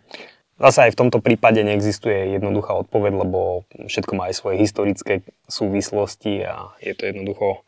Zase 0.63 0.87
aj 0.87 0.91
v 0.95 0.99
tomto 1.03 1.19
prípade 1.19 1.59
neexistuje 1.59 2.39
jednoduchá 2.39 2.71
odpoveď, 2.87 3.27
lebo 3.27 3.67
všetko 3.83 4.15
má 4.15 4.31
aj 4.31 4.39
svoje 4.39 4.63
historické 4.63 5.19
súvislosti 5.51 6.47
a 6.47 6.71
je 6.79 6.95
to 6.95 7.11
jednoducho 7.11 7.67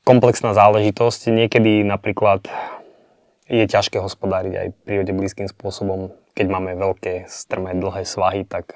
komplexná 0.00 0.56
záležitosť. 0.56 1.36
Niekedy 1.36 1.84
napríklad 1.84 2.48
je 3.52 3.68
ťažké 3.68 4.00
hospodáriť 4.00 4.54
aj 4.56 4.68
prírode 4.88 5.12
blízkym 5.12 5.52
spôsobom. 5.52 6.16
Keď 6.32 6.46
máme 6.48 6.72
veľké, 6.80 7.28
strmé, 7.28 7.76
dlhé 7.76 8.08
svahy, 8.08 8.48
tak 8.48 8.72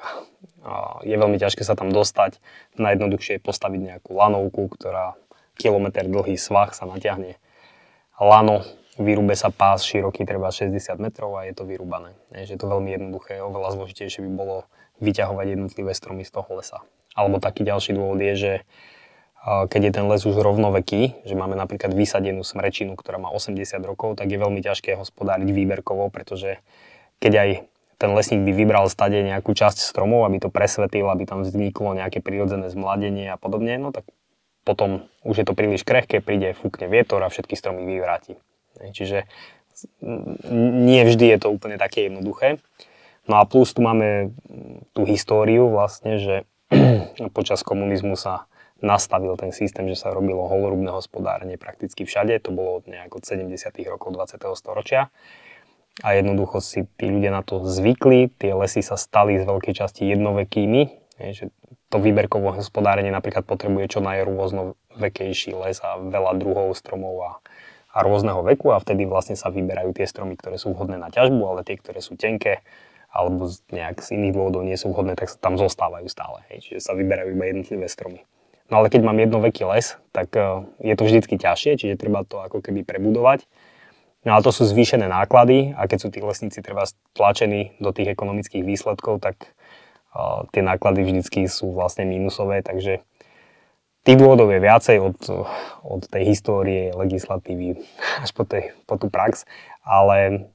je 1.01 1.17
veľmi 1.17 1.41
ťažké 1.41 1.65
sa 1.65 1.73
tam 1.73 1.89
dostať. 1.89 2.37
Najjednoduchšie 2.77 3.41
je 3.41 3.47
postaviť 3.49 3.81
nejakú 3.81 4.13
lanovku, 4.13 4.69
ktorá 4.77 5.17
kilometr 5.57 6.05
dlhý 6.05 6.37
svah 6.37 6.69
sa 6.77 6.85
natiahne 6.85 7.41
lano, 8.21 8.61
vyrúbe 9.01 9.33
sa 9.33 9.49
pás 9.49 9.81
široký 9.89 10.29
treba 10.29 10.53
60 10.53 10.77
metrov 11.01 11.41
a 11.41 11.49
je 11.49 11.57
to 11.57 11.65
vyrúbané. 11.65 12.13
Je 12.37 12.55
to 12.55 12.69
veľmi 12.69 12.93
jednoduché, 12.93 13.41
oveľa 13.41 13.81
zložitejšie 13.81 14.21
by 14.29 14.31
bolo 14.37 14.57
vyťahovať 15.01 15.47
jednotlivé 15.57 15.97
stromy 15.97 16.29
z 16.29 16.37
toho 16.37 16.61
lesa. 16.61 16.85
Alebo 17.17 17.41
taký 17.41 17.65
ďalší 17.65 17.97
dôvod 17.97 18.21
je, 18.21 18.35
že 18.37 18.53
keď 19.41 19.81
je 19.89 19.93
ten 19.97 20.05
les 20.05 20.21
už 20.21 20.37
rovnoveký, 20.37 21.25
že 21.25 21.33
máme 21.33 21.57
napríklad 21.57 21.97
vysadenú 21.97 22.45
smrečinu, 22.45 22.93
ktorá 22.93 23.17
má 23.17 23.33
80 23.33 23.57
rokov, 23.89 24.21
tak 24.21 24.29
je 24.29 24.37
veľmi 24.37 24.61
ťažké 24.61 25.01
hospodáriť 25.01 25.49
výberkovo, 25.49 26.13
pretože 26.13 26.61
keď 27.25 27.33
aj 27.41 27.51
ten 27.97 28.11
lesník 28.13 28.45
by 28.45 28.53
vybral 28.53 28.93
stade 28.93 29.17
nejakú 29.17 29.57
časť 29.57 29.81
stromov, 29.81 30.29
aby 30.29 30.45
to 30.45 30.53
presvetil, 30.53 31.09
aby 31.09 31.25
tam 31.25 31.41
vzniklo 31.41 31.97
nejaké 31.97 32.21
prírodzené 32.21 32.69
zmladenie 32.69 33.33
a 33.33 33.41
podobne, 33.41 33.81
no 33.81 33.97
tak 33.97 34.05
potom 34.69 35.09
už 35.25 35.41
je 35.41 35.47
to 35.49 35.57
príliš 35.57 35.89
krehké, 35.89 36.21
príde, 36.21 36.53
fúkne 36.53 36.85
vietor 36.93 37.25
a 37.25 37.33
všetky 37.33 37.57
stromy 37.57 37.89
vyvráti. 37.89 38.37
Čiže 38.81 39.29
nie 40.53 41.01
vždy 41.05 41.37
je 41.37 41.39
to 41.41 41.49
úplne 41.53 41.77
také 41.81 42.09
jednoduché. 42.09 42.61
No 43.29 43.41
a 43.41 43.47
plus 43.47 43.73
tu 43.77 43.85
máme 43.85 44.33
tú 44.97 45.05
históriu 45.05 45.69
vlastne, 45.71 46.19
že 46.19 46.37
počas 47.37 47.61
komunizmu 47.61 48.17
sa 48.17 48.51
nastavil 48.81 49.37
ten 49.37 49.53
systém, 49.53 49.85
že 49.93 50.01
sa 50.01 50.09
robilo 50.11 50.49
holorubné 50.49 50.89
hospodárenie 50.89 51.61
prakticky 51.61 52.09
všade. 52.09 52.41
To 52.49 52.51
bolo 52.51 52.81
nejak 52.89 53.13
od 53.13 53.23
70. 53.23 53.53
rokov 53.87 54.17
20. 54.17 54.41
storočia. 54.57 55.13
A 56.01 56.17
jednoducho 56.17 56.65
si 56.65 56.89
tí 56.97 57.13
ľudia 57.13 57.29
na 57.29 57.45
to 57.45 57.61
zvykli, 57.61 58.33
tie 58.41 58.57
lesy 58.57 58.81
sa 58.81 58.97
stali 58.97 59.37
z 59.37 59.45
veľkej 59.45 59.75
časti 59.77 60.09
jednovekými, 60.09 60.89
že 61.37 61.53
to 61.93 62.01
výberkové 62.01 62.57
hospodárenie 62.57 63.13
napríklad 63.13 63.45
potrebuje 63.45 63.99
čo 63.99 64.01
najrôznovekejší 64.01 65.53
les 65.61 65.77
a 65.85 66.01
veľa 66.01 66.41
druhov 66.41 66.73
stromov 66.73 67.15
a, 67.21 67.33
a 67.91 67.99
rôzneho 68.07 68.41
veku 68.47 68.71
a 68.71 68.79
vtedy 68.79 69.07
vlastne 69.07 69.35
sa 69.35 69.51
vyberajú 69.51 69.91
tie 69.95 70.07
stromy, 70.07 70.39
ktoré 70.39 70.57
sú 70.57 70.71
vhodné 70.71 70.95
na 70.97 71.11
ťažbu, 71.11 71.43
ale 71.43 71.67
tie, 71.67 71.75
ktoré 71.75 71.99
sú 71.99 72.15
tenké 72.15 72.63
alebo 73.11 73.51
nejak 73.75 74.07
z 74.07 74.15
iných 74.15 74.35
dôvodov 74.39 74.63
nie 74.63 74.79
sú 74.79 74.95
vhodné, 74.95 75.19
tak 75.19 75.35
sa 75.35 75.39
tam 75.43 75.59
zostávajú 75.59 76.07
stále. 76.07 76.47
Hej. 76.51 76.71
Čiže 76.71 76.81
sa 76.87 76.93
vyberajú 76.95 77.35
iba 77.35 77.45
jednotlivé 77.51 77.91
stromy. 77.91 78.23
No 78.71 78.79
ale 78.79 78.87
keď 78.87 79.03
mám 79.03 79.19
jednoveký 79.19 79.67
les, 79.67 79.99
tak 80.15 80.31
e, 80.39 80.63
je 80.79 80.95
to 80.95 81.03
vždycky 81.03 81.35
ťažšie, 81.35 81.75
čiže 81.75 81.99
treba 81.99 82.23
to 82.23 82.39
ako 82.39 82.63
keby 82.63 82.87
prebudovať. 82.87 83.51
No 84.23 84.39
ale 84.39 84.47
to 84.47 84.55
sú 84.55 84.63
zvýšené 84.63 85.11
náklady 85.11 85.75
a 85.75 85.91
keď 85.91 85.99
sú 85.99 86.09
tí 86.15 86.23
lesníci 86.23 86.63
treba 86.63 86.87
tlačení 87.19 87.75
do 87.83 87.91
tých 87.91 88.15
ekonomických 88.15 88.63
výsledkov, 88.63 89.19
tak 89.19 89.51
uh, 90.15 90.47
tie 90.55 90.61
náklady 90.61 91.03
vždycky 91.03 91.49
sú 91.49 91.73
vlastne 91.73 92.05
mínusové, 92.05 92.61
takže 92.61 93.01
tých 94.05 94.17
dôvodov 94.17 94.49
je 94.53 94.61
viacej 94.61 94.97
od, 95.01 95.19
od 95.85 96.03
tej 96.09 96.23
histórie, 96.25 96.93
legislatívy 96.97 97.81
až 98.25 98.31
po, 98.33 98.49
tej, 98.49 98.73
po 98.89 98.97
tú 98.97 99.13
prax, 99.13 99.45
ale 99.85 100.51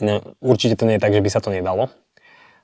ne, 0.00 0.24
určite 0.40 0.76
to 0.80 0.88
nie 0.88 0.96
je 0.96 1.04
tak, 1.04 1.12
že 1.12 1.24
by 1.24 1.30
sa 1.30 1.44
to 1.44 1.52
nedalo. 1.52 1.92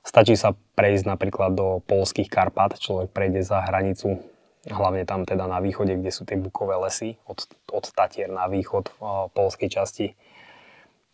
Stačí 0.01 0.39
sa 0.39 0.55
prejsť 0.79 1.03
napríklad 1.03 1.51
do 1.51 1.83
polských 1.83 2.31
Karpat, 2.31 2.79
človek 2.79 3.11
prejde 3.11 3.43
za 3.43 3.59
hranicu 3.59 4.23
hlavne 4.67 5.07
tam 5.07 5.23
teda 5.23 5.47
na 5.47 5.63
východe, 5.63 5.95
kde 5.95 6.11
sú 6.11 6.27
tie 6.27 6.35
bukové 6.35 6.75
lesy, 6.75 7.15
od, 7.23 7.47
od 7.71 7.85
Tatier 7.95 8.27
na 8.27 8.51
východ 8.51 8.91
v 8.99 9.31
polskej 9.31 9.69
časti 9.71 10.05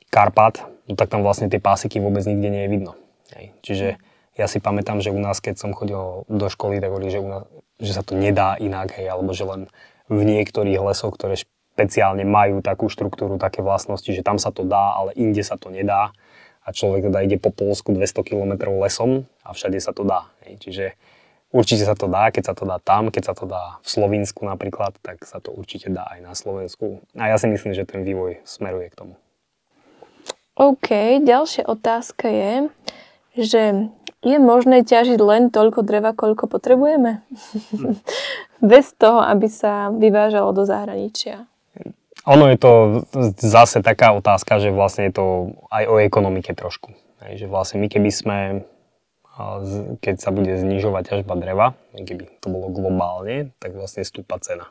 Karpat, 0.10 0.66
no 0.90 0.94
tak 0.94 1.10
tam 1.10 1.26
vlastne 1.26 1.50
tie 1.50 1.62
pásiky 1.62 1.98
vôbec 1.98 2.22
nikde 2.26 2.50
nie 2.50 2.64
je 2.66 2.70
vidno. 2.70 2.92
Hej. 3.34 3.46
Čiže 3.66 3.88
ja 4.34 4.50
si 4.50 4.58
pamätám, 4.58 5.02
že 5.02 5.14
u 5.14 5.20
nás, 5.22 5.38
keď 5.40 5.62
som 5.62 5.72
chodil 5.78 6.26
do 6.26 6.48
školy, 6.50 6.82
tak 6.82 6.90
hovorili, 6.90 7.14
že, 7.14 7.22
u 7.22 7.30
nás, 7.30 7.44
že 7.78 7.94
sa 7.94 8.02
to 8.02 8.18
nedá 8.18 8.58
inak, 8.58 8.94
hej, 8.98 9.10
alebo 9.10 9.32
že 9.34 9.46
len 9.46 9.70
v 10.10 10.26
niektorých 10.26 10.82
lesoch, 10.82 11.14
ktoré 11.14 11.38
špeciálne 11.38 12.26
majú 12.26 12.62
takú 12.66 12.90
štruktúru, 12.90 13.38
také 13.38 13.62
vlastnosti, 13.62 14.10
že 14.10 14.26
tam 14.26 14.42
sa 14.42 14.50
to 14.50 14.66
dá, 14.66 14.98
ale 14.98 15.14
inde 15.14 15.42
sa 15.46 15.58
to 15.58 15.70
nedá. 15.70 16.14
A 16.64 16.72
človek 16.72 17.12
teda 17.12 17.20
ide 17.28 17.36
po 17.36 17.52
Polsku 17.52 17.92
200 17.92 18.24
km 18.24 18.72
lesom 18.80 19.28
a 19.44 19.52
všade 19.52 19.78
sa 19.84 19.92
to 19.92 20.08
dá. 20.08 20.32
Hej. 20.48 20.64
Čiže 20.64 20.86
Určite 21.54 21.86
sa 21.86 21.94
to 21.94 22.10
dá, 22.10 22.34
keď 22.34 22.50
sa 22.50 22.54
to 22.58 22.66
dá 22.66 22.82
tam, 22.82 23.14
keď 23.14 23.30
sa 23.30 23.34
to 23.38 23.46
dá 23.46 23.78
v 23.86 23.88
Slovensku 23.88 24.42
napríklad, 24.42 24.98
tak 25.06 25.22
sa 25.22 25.38
to 25.38 25.54
určite 25.54 25.86
dá 25.94 26.02
aj 26.18 26.20
na 26.26 26.34
Slovensku. 26.34 27.06
A 27.14 27.30
ja 27.30 27.38
si 27.38 27.46
myslím, 27.46 27.78
že 27.78 27.86
ten 27.86 28.02
vývoj 28.02 28.42
smeruje 28.42 28.90
k 28.90 28.98
tomu. 28.98 29.14
OK, 30.58 31.22
ďalšia 31.22 31.70
otázka 31.70 32.26
je, 32.26 32.54
že 33.38 33.62
je 34.24 34.38
možné 34.40 34.88
ťažiť 34.88 35.20
len 35.20 35.52
toľko 35.52 35.84
dreva, 35.84 36.16
koľko 36.16 36.48
potrebujeme? 36.48 37.22
Hm. 37.76 38.00
Bez 38.74 38.96
toho, 38.96 39.20
aby 39.20 39.52
sa 39.52 39.92
vyvážalo 39.92 40.56
do 40.56 40.64
zahraničia. 40.64 41.46
Ono 42.24 42.48
je 42.48 42.56
to 42.56 42.72
zase 43.44 43.84
taká 43.84 44.16
otázka, 44.16 44.64
že 44.64 44.72
vlastne 44.72 45.12
je 45.12 45.14
to 45.20 45.26
aj 45.68 45.84
o 45.92 46.00
ekonomike 46.00 46.56
trošku. 46.56 46.96
Že 47.20 47.52
vlastne 47.52 47.84
my 47.84 47.92
keby 47.92 48.12
sme 48.12 48.38
keď 50.00 50.16
sa 50.22 50.30
bude 50.30 50.54
znižovať 50.54 51.04
ťažba 51.10 51.34
dreva, 51.42 51.74
keby 51.98 52.30
to 52.38 52.54
bolo 52.54 52.70
globálne, 52.70 53.50
tak 53.58 53.74
vlastne 53.74 54.06
stúpa 54.06 54.38
cena. 54.38 54.70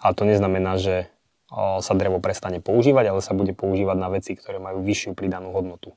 A 0.00 0.16
to 0.16 0.24
neznamená, 0.24 0.80
že 0.80 1.12
sa 1.52 1.92
drevo 1.92 2.16
prestane 2.16 2.64
používať, 2.64 3.12
ale 3.12 3.20
sa 3.20 3.36
bude 3.36 3.52
používať 3.52 3.96
na 4.00 4.08
veci, 4.08 4.32
ktoré 4.32 4.56
majú 4.56 4.80
vyššiu 4.80 5.12
pridanú 5.12 5.52
hodnotu. 5.52 5.92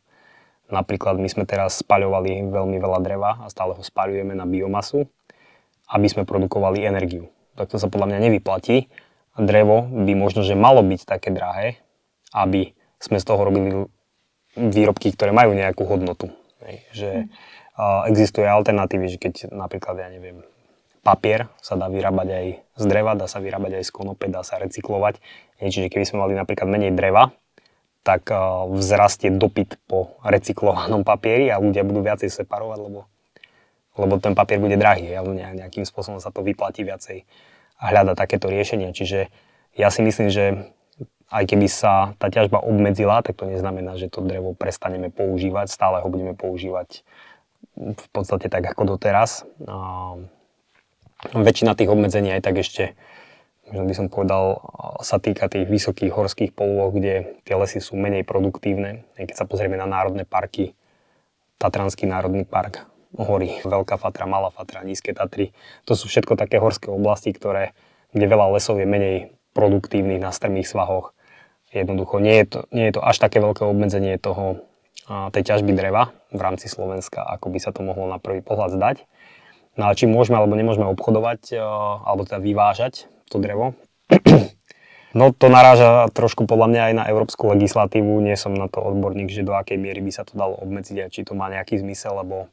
Napríklad 0.65 1.21
my 1.21 1.29
sme 1.29 1.45
teraz 1.45 1.77
spaľovali 1.81 2.41
veľmi 2.49 2.77
veľa 2.81 2.99
dreva 3.05 3.37
a 3.43 3.51
stále 3.53 3.77
ho 3.77 3.83
spaľujeme 3.85 4.33
na 4.33 4.49
biomasu 4.49 5.05
aby 5.91 6.07
sme 6.09 6.25
produkovali 6.25 6.81
energiu. 6.81 7.29
Tak 7.55 7.69
to 7.69 7.77
sa 7.77 7.91
podľa 7.91 8.15
mňa 8.15 8.19
nevyplatí. 8.29 8.89
Drevo 9.35 9.85
by 9.85 10.13
možno, 10.15 10.41
že 10.41 10.57
malo 10.57 10.81
byť 10.81 11.01
také 11.05 11.29
drahé, 11.29 11.83
aby 12.31 12.73
sme 12.97 13.19
z 13.19 13.25
toho 13.27 13.41
robili 13.43 13.69
výrobky, 14.55 15.11
ktoré 15.11 15.35
majú 15.35 15.51
nejakú 15.53 15.83
hodnotu. 15.83 16.31
Že 16.95 17.29
uh, 17.77 18.07
existuje 18.09 18.47
alternatívy, 18.47 19.05
že 19.11 19.17
keď 19.19 19.51
napríklad, 19.51 19.99
ja 19.99 20.09
neviem, 20.09 20.41
papier 21.05 21.51
sa 21.61 21.77
dá 21.77 21.91
vyrábať 21.91 22.27
aj 22.31 22.45
z 22.81 22.83
dreva, 22.89 23.13
dá 23.13 23.29
sa 23.29 23.43
vyrábať 23.43 23.77
aj 23.77 23.83
z 23.85 23.91
konope, 23.93 24.25
dá 24.31 24.41
sa 24.41 24.57
recyklovať. 24.57 25.21
Čiže 25.61 25.91
keby 25.91 26.05
sme 26.07 26.25
mali 26.25 26.33
napríklad 26.33 26.65
menej 26.65 26.95
dreva, 26.95 27.29
tak 28.05 28.29
uh, 28.29 28.69
vzrastie 28.77 29.33
dopyt 29.33 29.81
po 29.89 30.21
recyklovanom 30.21 31.01
papieri 31.01 31.49
a 31.49 31.57
ľudia 31.57 31.81
budú 31.81 32.05
viacej 32.05 32.29
separovať, 32.29 32.77
lebo, 32.85 33.09
lebo 33.97 34.13
ten 34.21 34.37
papier 34.37 34.61
bude 34.61 34.77
drahý 34.77 35.17
a 35.17 35.25
nejakým 35.25 35.89
spôsobom 35.89 36.21
sa 36.21 36.29
to 36.29 36.45
vyplatí 36.45 36.85
viacej 36.85 37.25
a 37.81 37.83
hľada 37.89 38.13
takéto 38.13 38.45
riešenia. 38.45 38.93
Čiže 38.93 39.33
ja 39.73 39.89
si 39.89 40.05
myslím, 40.05 40.29
že 40.29 40.69
aj 41.33 41.43
keby 41.49 41.65
sa 41.65 42.13
tá 42.21 42.29
ťažba 42.29 42.61
obmedzila, 42.61 43.25
tak 43.25 43.41
to 43.41 43.49
neznamená, 43.49 43.97
že 43.97 44.13
to 44.13 44.21
drevo 44.21 44.53
prestaneme 44.53 45.09
používať, 45.09 45.73
stále 45.73 46.05
ho 46.05 46.07
budeme 46.07 46.37
používať 46.37 47.01
v 47.75 48.07
podstate 48.13 48.47
tak 48.47 48.63
ako 48.63 48.95
doteraz. 48.95 49.43
A 49.65 50.15
väčšina 51.33 51.73
tých 51.73 51.89
obmedzení 51.89 52.29
aj 52.37 52.41
tak 52.45 52.61
ešte, 52.61 52.93
možno 53.69 53.83
by 53.89 53.95
som 53.97 54.07
povedal, 54.09 54.61
sa 55.01 55.17
týka 55.17 55.49
tých 55.49 55.65
vysokých 55.65 56.13
horských 56.13 56.51
polôch, 56.53 56.93
kde 56.93 57.41
tie 57.43 57.55
lesy 57.57 57.81
sú 57.81 57.97
menej 57.97 58.21
produktívne. 58.21 59.05
Keď 59.17 59.35
sa 59.35 59.45
pozrieme 59.49 59.75
na 59.75 59.89
národné 59.89 60.23
parky, 60.25 60.77
Tatranský 61.55 62.05
národný 62.05 62.43
park, 62.43 62.83
hory, 63.15 63.63
Veľká 63.63 63.95
Fatra, 63.95 64.27
Malá 64.27 64.51
Fatra, 64.51 64.83
Nízke 64.83 65.15
Tatry, 65.15 65.55
to 65.87 65.95
sú 65.95 66.11
všetko 66.11 66.35
také 66.35 66.59
horské 66.59 66.91
oblasti, 66.91 67.31
ktoré, 67.31 67.71
kde 68.11 68.27
veľa 68.27 68.59
lesov 68.59 68.75
je 68.75 68.87
menej 68.87 69.17
produktívnych 69.55 70.19
na 70.19 70.35
strmých 70.35 70.67
svahoch. 70.67 71.15
Jednoducho 71.71 72.19
nie 72.19 72.43
je 72.43 72.45
to, 72.47 72.59
nie 72.75 72.91
je 72.91 72.99
to 72.99 73.01
až 73.03 73.23
také 73.23 73.39
veľké 73.39 73.63
obmedzenie 73.63 74.19
toho, 74.19 74.67
tej 75.05 75.43
ťažby 75.47 75.71
dreva 75.77 76.11
v 76.33 76.41
rámci 76.43 76.67
Slovenska, 76.67 77.23
ako 77.23 77.53
by 77.53 77.59
sa 77.63 77.71
to 77.71 77.85
mohlo 77.85 78.09
na 78.09 78.19
prvý 78.19 78.43
pohľad 78.43 78.75
zdať. 78.75 78.97
No 79.79 79.87
ale 79.87 79.95
či 79.95 80.11
môžeme 80.11 80.35
alebo 80.35 80.55
nemôžeme 80.57 80.87
obchodovať, 80.91 81.55
alebo 82.03 82.27
teda 82.27 82.43
vyvážať 82.43 83.07
to 83.29 83.37
drevo, 83.41 83.73
No 85.15 85.31
to 85.31 85.47
naráža 85.47 86.11
trošku 86.11 86.43
podľa 86.43 86.67
mňa 86.67 86.81
aj 86.91 86.93
na 86.99 87.03
európsku 87.07 87.47
legislatívu. 87.47 88.19
Nie 88.19 88.35
som 88.35 88.51
na 88.51 88.67
to 88.67 88.83
odborník, 88.83 89.31
že 89.31 89.47
do 89.47 89.55
akej 89.55 89.79
miery 89.79 90.03
by 90.03 90.11
sa 90.11 90.27
to 90.27 90.35
dalo 90.35 90.59
obmedziť 90.59 90.97
a 90.99 91.07
či 91.07 91.23
to 91.23 91.39
má 91.39 91.47
nejaký 91.47 91.79
zmysel, 91.79 92.19
lebo 92.19 92.51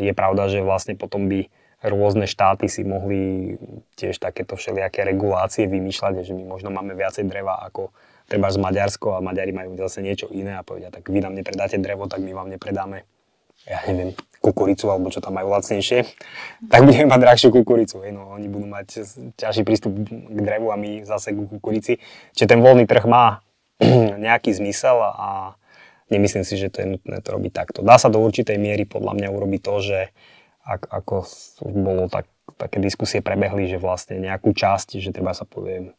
je 0.00 0.08
pravda, 0.16 0.48
že 0.48 0.64
vlastne 0.64 0.96
potom 0.96 1.28
by 1.28 1.52
rôzne 1.84 2.24
štáty 2.24 2.72
si 2.72 2.88
mohli 2.88 3.54
tiež 4.00 4.16
takéto 4.16 4.56
všelijaké 4.56 5.04
regulácie 5.04 5.68
vymýšľať, 5.68 6.24
že 6.24 6.32
my 6.32 6.48
možno 6.48 6.72
máme 6.72 6.96
viacej 6.96 7.28
dreva 7.28 7.60
ako 7.60 7.92
treba 8.24 8.48
z 8.48 8.58
Maďarsko 8.60 9.20
a 9.20 9.24
Maďari 9.24 9.52
majú 9.52 9.76
zase 9.76 10.00
niečo 10.00 10.32
iné 10.32 10.56
a 10.56 10.64
povedia, 10.64 10.88
tak 10.88 11.04
vy 11.04 11.20
nám 11.20 11.36
nepredáte 11.36 11.76
drevo, 11.76 12.08
tak 12.08 12.24
my 12.24 12.32
vám 12.32 12.48
nepredáme, 12.48 13.04
ja 13.66 13.82
neviem, 13.90 14.14
kukuricu 14.38 14.86
alebo 14.88 15.10
čo 15.10 15.18
tam 15.18 15.34
majú 15.34 15.50
lacnejšie, 15.50 16.06
tak 16.70 16.80
budeme 16.86 17.10
mať 17.10 17.20
drahšiu 17.20 17.48
kukuricu. 17.50 18.06
No, 18.14 18.38
oni 18.38 18.46
budú 18.46 18.70
mať 18.70 19.02
ťažší 19.34 19.62
prístup 19.66 19.92
k 20.06 20.38
drevu 20.38 20.70
a 20.70 20.78
my 20.78 21.02
zase 21.02 21.34
k 21.34 21.42
kukurici. 21.42 21.98
Čiže 22.38 22.54
ten 22.54 22.60
voľný 22.62 22.86
trh 22.86 23.04
má 23.04 23.42
nejaký 24.26 24.54
zmysel 24.54 24.98
a 25.02 25.58
nemyslím 26.08 26.46
si, 26.46 26.54
že 26.56 26.70
to 26.70 26.82
je 26.82 26.88
nutné 26.96 27.18
to 27.20 27.28
robiť 27.34 27.52
takto. 27.52 27.78
Dá 27.82 27.98
sa 27.98 28.08
do 28.08 28.22
určitej 28.22 28.56
miery 28.56 28.86
podľa 28.86 29.18
mňa 29.18 29.28
urobiť 29.28 29.60
to, 29.60 29.74
že 29.82 29.98
ak, 30.68 30.88
ako 30.88 31.24
bolo 31.64 32.12
tak, 32.12 32.28
také 32.60 32.80
diskusie 32.80 33.24
prebehli, 33.24 33.68
že 33.68 33.80
vlastne 33.80 34.20
nejakú 34.20 34.52
časť, 34.52 35.00
že 35.00 35.10
treba 35.12 35.32
sa 35.32 35.48
povie, 35.48 35.96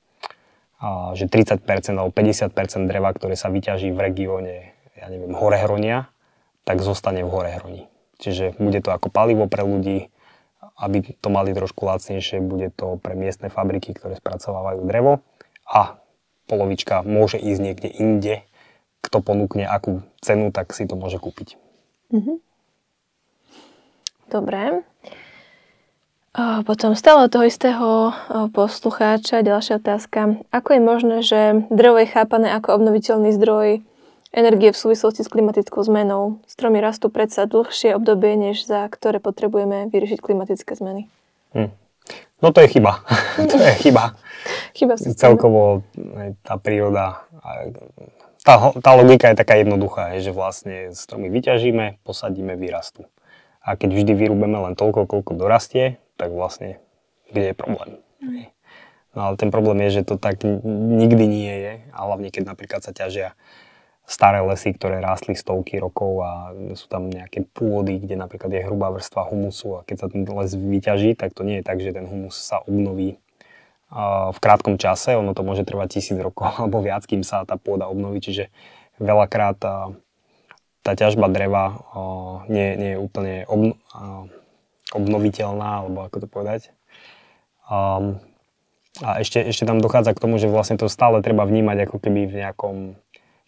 a, 0.79 1.13
že 1.17 1.25
30% 1.25 1.65
alebo 1.97 2.13
50% 2.13 2.53
dreva, 2.86 3.10
ktoré 3.13 3.33
sa 3.33 3.49
vyťaží 3.49 3.89
v 3.89 3.99
regióne, 3.99 4.55
ja 4.93 5.10
neviem, 5.10 5.33
Horehronia, 5.33 6.10
tak 6.69 6.86
zostane 6.86 7.25
v 7.25 7.34
Horehroni. 7.34 7.89
Čiže 8.21 8.53
bude 8.62 8.77
to 8.86 8.93
ako 8.93 9.10
palivo 9.10 9.49
pre 9.49 9.65
ľudí, 9.65 10.13
aby 10.77 11.01
to 11.17 11.34
mali 11.34 11.49
trošku 11.58 11.82
lacnejšie, 11.82 12.45
bude 12.45 12.69
to 12.77 13.01
pre 13.01 13.17
miestne 13.17 13.49
fabriky, 13.49 13.97
ktoré 13.97 14.21
spracovávajú 14.21 14.86
drevo 14.86 15.25
a 15.65 15.97
polovička 16.45 17.01
môže 17.01 17.41
ísť 17.41 17.62
niekde 17.65 17.89
inde, 17.89 18.36
kto 19.01 19.17
ponúkne 19.25 19.65
akú 19.65 20.05
cenu, 20.21 20.53
tak 20.53 20.69
si 20.77 20.86
to 20.86 20.93
môže 20.93 21.17
kúpiť. 21.17 21.58
Mm-hmm. 22.13 22.38
Dobre. 24.29 24.86
Potom 26.69 26.93
stále 26.93 27.34
toho 27.34 27.49
istého 27.49 28.13
poslucháča, 28.53 29.41
ďalšia 29.41 29.82
otázka. 29.82 30.38
Ako 30.53 30.69
je 30.77 30.82
možné, 30.86 31.17
že 31.25 31.65
drevo 31.73 31.97
je 31.97 32.13
chápané 32.13 32.53
ako 32.53 32.77
obnoviteľný 32.77 33.34
zdroj 33.34 33.82
energie 34.33 34.71
v 34.71 34.77
súvislosti 34.77 35.25
s 35.25 35.29
klimatickou 35.29 35.81
zmenou? 35.81 36.41
Stromy 36.45 36.79
rastú 36.81 37.09
predsa 37.09 37.49
dlhšie 37.49 37.97
obdobie, 37.97 38.37
než 38.37 38.65
za 38.65 38.85
ktoré 38.87 39.17
potrebujeme 39.17 39.89
vyriešiť 39.89 40.19
klimatické 40.21 40.71
zmeny. 40.77 41.09
Hm. 41.53 41.71
No 42.39 42.47
to 42.55 42.63
je 42.63 42.67
chyba. 42.71 43.03
to 43.51 43.57
je 43.59 43.73
chyba. 43.83 44.15
chyba 44.73 44.93
Celkovo 44.97 45.83
tá 46.41 46.55
príroda, 46.55 47.27
tá, 48.43 48.71
tá 48.79 48.91
logika 48.95 49.29
je 49.29 49.37
taká 49.37 49.59
jednoduchá, 49.59 50.15
že 50.17 50.31
vlastne 50.31 50.95
stromy 50.95 51.27
vyťažíme, 51.27 52.01
posadíme, 52.07 52.55
vyrastú. 52.55 53.05
A 53.59 53.75
keď 53.75 53.91
vždy 53.91 54.13
vyrúbeme 54.15 54.55
len 54.55 54.73
toľko, 54.73 55.05
koľko 55.05 55.35
dorastie, 55.35 55.99
tak 56.15 56.31
vlastne 56.31 56.79
kde 57.29 57.51
je 57.51 57.55
problém. 57.55 57.89
Mm. 58.23 58.47
No 59.13 59.19
ale 59.29 59.35
ten 59.35 59.49
problém 59.51 59.83
je, 59.89 60.01
že 60.01 60.07
to 60.07 60.15
tak 60.15 60.41
nikdy 60.65 61.25
nie 61.27 61.55
je. 61.59 61.73
A 61.91 62.07
hlavne 62.07 62.29
keď 62.31 62.55
napríklad 62.55 62.81
sa 62.85 62.95
ťažia 62.95 63.35
staré 64.09 64.41
lesy, 64.41 64.73
ktoré 64.73 64.97
rástli 64.97 65.37
stovky 65.37 65.77
rokov 65.77 66.25
a 66.25 66.31
sú 66.73 66.89
tam 66.89 67.13
nejaké 67.13 67.45
pôdy, 67.45 68.01
kde 68.01 68.17
napríklad 68.17 68.49
je 68.49 68.65
hrubá 68.65 68.89
vrstva 68.89 69.29
humusu 69.29 69.77
a 69.77 69.85
keď 69.85 69.95
sa 70.01 70.07
ten 70.09 70.25
les 70.25 70.51
vyťaží, 70.57 71.13
tak 71.13 71.37
to 71.37 71.45
nie 71.45 71.61
je 71.61 71.67
tak, 71.69 71.77
že 71.77 71.93
ten 71.93 72.09
humus 72.09 72.33
sa 72.33 72.65
obnoví 72.65 73.21
v 74.33 74.39
krátkom 74.41 74.81
čase, 74.81 75.13
ono 75.13 75.37
to 75.37 75.45
môže 75.45 75.61
trvať 75.61 76.01
tisíc 76.01 76.17
rokov 76.17 76.49
alebo 76.57 76.81
viac, 76.81 77.05
kým 77.05 77.21
sa 77.21 77.45
tá 77.45 77.61
pôda 77.61 77.85
obnoví, 77.85 78.17
čiže 78.17 78.49
veľakrát 78.97 79.61
tá 80.81 80.91
ťažba 80.97 81.29
dreva 81.29 81.85
nie, 82.49 82.73
nie 82.81 82.89
je 82.97 82.99
úplne 82.99 83.45
obno, 83.45 83.77
obnoviteľná, 84.89 85.85
alebo 85.85 86.01
ako 86.01 86.17
to 86.25 86.27
povedať. 86.27 86.61
A 87.69 89.21
ešte, 89.21 89.37
ešte 89.45 89.69
tam 89.69 89.77
dochádza 89.77 90.17
k 90.17 90.23
tomu, 90.25 90.41
že 90.41 90.49
vlastne 90.49 90.81
to 90.81 90.89
stále 90.89 91.21
treba 91.21 91.45
vnímať 91.45 91.85
ako 91.85 92.01
keby 92.01 92.25
v 92.25 92.35
nejakom 92.41 92.75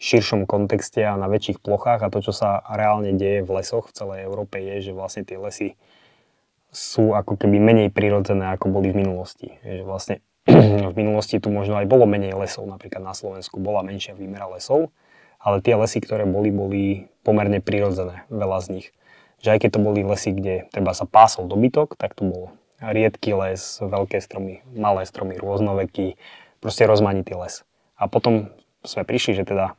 širšom 0.02 0.50
kontexte 0.50 1.06
a 1.06 1.14
na 1.14 1.30
väčších 1.30 1.62
plochách 1.62 2.02
a 2.02 2.10
to, 2.10 2.18
čo 2.18 2.34
sa 2.34 2.58
reálne 2.66 3.14
deje 3.14 3.46
v 3.46 3.62
lesoch 3.62 3.86
v 3.86 3.94
celej 3.94 4.18
Európe 4.26 4.58
je, 4.58 4.90
že 4.90 4.92
vlastne 4.92 5.22
tie 5.22 5.38
lesy 5.38 5.78
sú 6.74 7.14
ako 7.14 7.38
keby 7.38 7.62
menej 7.62 7.88
prirodzené, 7.94 8.50
ako 8.50 8.74
boli 8.74 8.90
v 8.90 9.06
minulosti. 9.06 9.54
Že 9.62 9.86
vlastne 9.86 10.14
v 10.90 10.96
minulosti 10.98 11.38
tu 11.38 11.54
možno 11.54 11.78
aj 11.78 11.86
bolo 11.86 12.10
menej 12.10 12.34
lesov, 12.34 12.66
napríklad 12.66 12.98
na 12.98 13.14
Slovensku 13.14 13.62
bola 13.62 13.86
menšia 13.86 14.18
výmera 14.18 14.50
lesov, 14.50 14.90
ale 15.38 15.62
tie 15.62 15.78
lesy, 15.78 16.02
ktoré 16.02 16.26
boli, 16.26 16.50
boli 16.50 17.06
pomerne 17.22 17.62
prirodzené, 17.62 18.26
veľa 18.26 18.58
z 18.58 18.66
nich. 18.74 18.86
Že 19.38 19.54
aj 19.54 19.58
keď 19.62 19.70
to 19.70 19.80
boli 19.86 20.00
lesy, 20.02 20.34
kde 20.34 20.66
treba 20.74 20.98
sa 20.98 21.06
pásol 21.06 21.46
dobytok, 21.46 21.94
tak 21.94 22.18
to 22.18 22.26
bolo 22.26 22.46
riedky 22.82 23.30
les, 23.38 23.78
veľké 23.78 24.18
stromy, 24.18 24.66
malé 24.74 25.06
stromy, 25.06 25.38
rôznoveký, 25.38 26.18
proste 26.58 26.90
rozmanitý 26.90 27.38
les. 27.38 27.62
A 27.94 28.10
potom 28.10 28.50
sme 28.82 29.06
prišli, 29.06 29.38
že 29.38 29.46
teda 29.46 29.78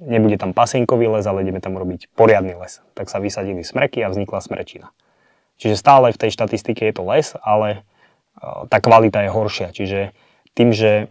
nebude 0.00 0.38
tam 0.40 0.56
pasienkový 0.56 1.10
les, 1.10 1.26
ale 1.26 1.42
ideme 1.46 1.62
tam 1.62 1.78
robiť 1.78 2.10
poriadny 2.14 2.54
les. 2.58 2.82
Tak 2.94 3.10
sa 3.10 3.22
vysadili 3.22 3.62
smreky 3.62 4.02
a 4.02 4.10
vznikla 4.10 4.40
smrečina. 4.42 4.88
Čiže 5.60 5.78
stále 5.78 6.10
v 6.10 6.20
tej 6.20 6.30
štatistike 6.34 6.82
je 6.82 6.94
to 6.94 7.06
les, 7.06 7.34
ale 7.42 7.68
e, 7.70 7.78
tá 8.66 8.82
kvalita 8.82 9.22
je 9.22 9.30
horšia. 9.30 9.68
Čiže 9.70 10.14
tým, 10.54 10.74
že 10.74 11.10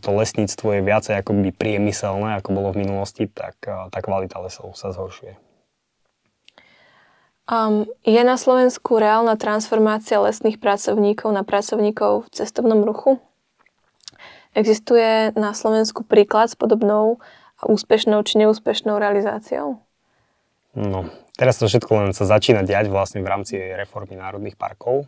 to 0.00 0.10
lesníctvo 0.12 0.76
je 0.76 0.80
viacej 0.84 1.14
akoby 1.24 1.48
priemyselné, 1.56 2.36
ako 2.36 2.52
bolo 2.52 2.68
v 2.76 2.84
minulosti, 2.84 3.24
tak 3.24 3.56
tá 3.64 3.98
kvalita 4.04 4.36
lesov 4.44 4.76
sa 4.76 4.92
zhoršuje. 4.92 5.40
Um, 7.44 7.84
je 8.08 8.20
na 8.24 8.40
Slovensku 8.40 8.96
reálna 8.96 9.36
transformácia 9.36 10.16
lesných 10.16 10.56
pracovníkov 10.56 11.28
na 11.28 11.44
pracovníkov 11.44 12.24
v 12.24 12.32
cestovnom 12.32 12.88
ruchu? 12.88 13.20
Existuje 14.56 15.32
na 15.36 15.52
Slovensku 15.52 16.08
príklad 16.08 16.48
s 16.48 16.56
podobnou 16.56 17.20
úspešnou 17.66 18.20
či 18.22 18.40
neúspešnou 18.40 18.96
realizáciou? 19.00 19.80
No, 20.74 21.06
teraz 21.38 21.58
to 21.62 21.70
všetko 21.70 21.90
len 22.02 22.10
sa 22.10 22.26
začína 22.26 22.66
diať 22.66 22.90
vlastne 22.90 23.22
v 23.22 23.30
rámci 23.30 23.54
reformy 23.56 24.18
národných 24.18 24.58
parkov. 24.58 25.06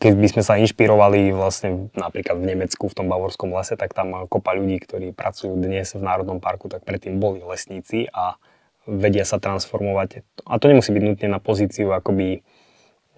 Keď 0.00 0.12
by 0.16 0.28
sme 0.32 0.42
sa 0.42 0.56
inšpirovali 0.56 1.36
vlastne 1.36 1.92
napríklad 1.92 2.40
v 2.40 2.48
Nemecku, 2.56 2.88
v 2.88 2.96
tom 2.96 3.12
bavorskom 3.12 3.52
lese, 3.52 3.76
tak 3.76 3.92
tam 3.92 4.24
kopa 4.24 4.56
ľudí, 4.56 4.80
ktorí 4.80 5.12
pracujú 5.12 5.52
dnes 5.52 5.92
v 5.92 6.00
Národnom 6.00 6.40
parku, 6.40 6.72
tak 6.72 6.88
predtým 6.88 7.20
boli 7.20 7.44
lesníci 7.44 8.08
a 8.08 8.40
vedia 8.88 9.28
sa 9.28 9.36
transformovať. 9.36 10.24
A 10.48 10.56
to 10.56 10.72
nemusí 10.72 10.96
byť 10.96 11.04
nutne 11.04 11.28
na 11.28 11.38
pozíciu 11.38 11.92
akoby 11.92 12.40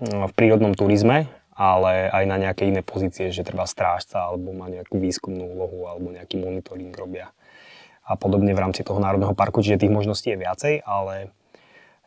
v 0.02 0.32
prírodnom 0.34 0.74
turizme, 0.74 1.30
ale 1.52 2.08
aj 2.08 2.24
na 2.26 2.36
nejaké 2.40 2.68
iné 2.68 2.80
pozície, 2.80 3.28
že 3.28 3.44
treba 3.44 3.68
strážca, 3.68 4.28
alebo 4.28 4.56
má 4.56 4.72
nejakú 4.72 4.96
výskumnú 4.96 5.52
úlohu, 5.52 5.86
alebo 5.88 6.12
nejaký 6.12 6.40
monitoring 6.40 6.92
robia 6.96 7.30
a 8.02 8.18
podobne 8.18 8.50
v 8.50 8.62
rámci 8.62 8.82
toho 8.82 8.98
národného 8.98 9.30
parku, 9.32 9.62
čiže 9.62 9.86
tých 9.86 9.94
možností 9.94 10.34
je 10.34 10.42
viacej, 10.42 10.74
ale 10.82 11.30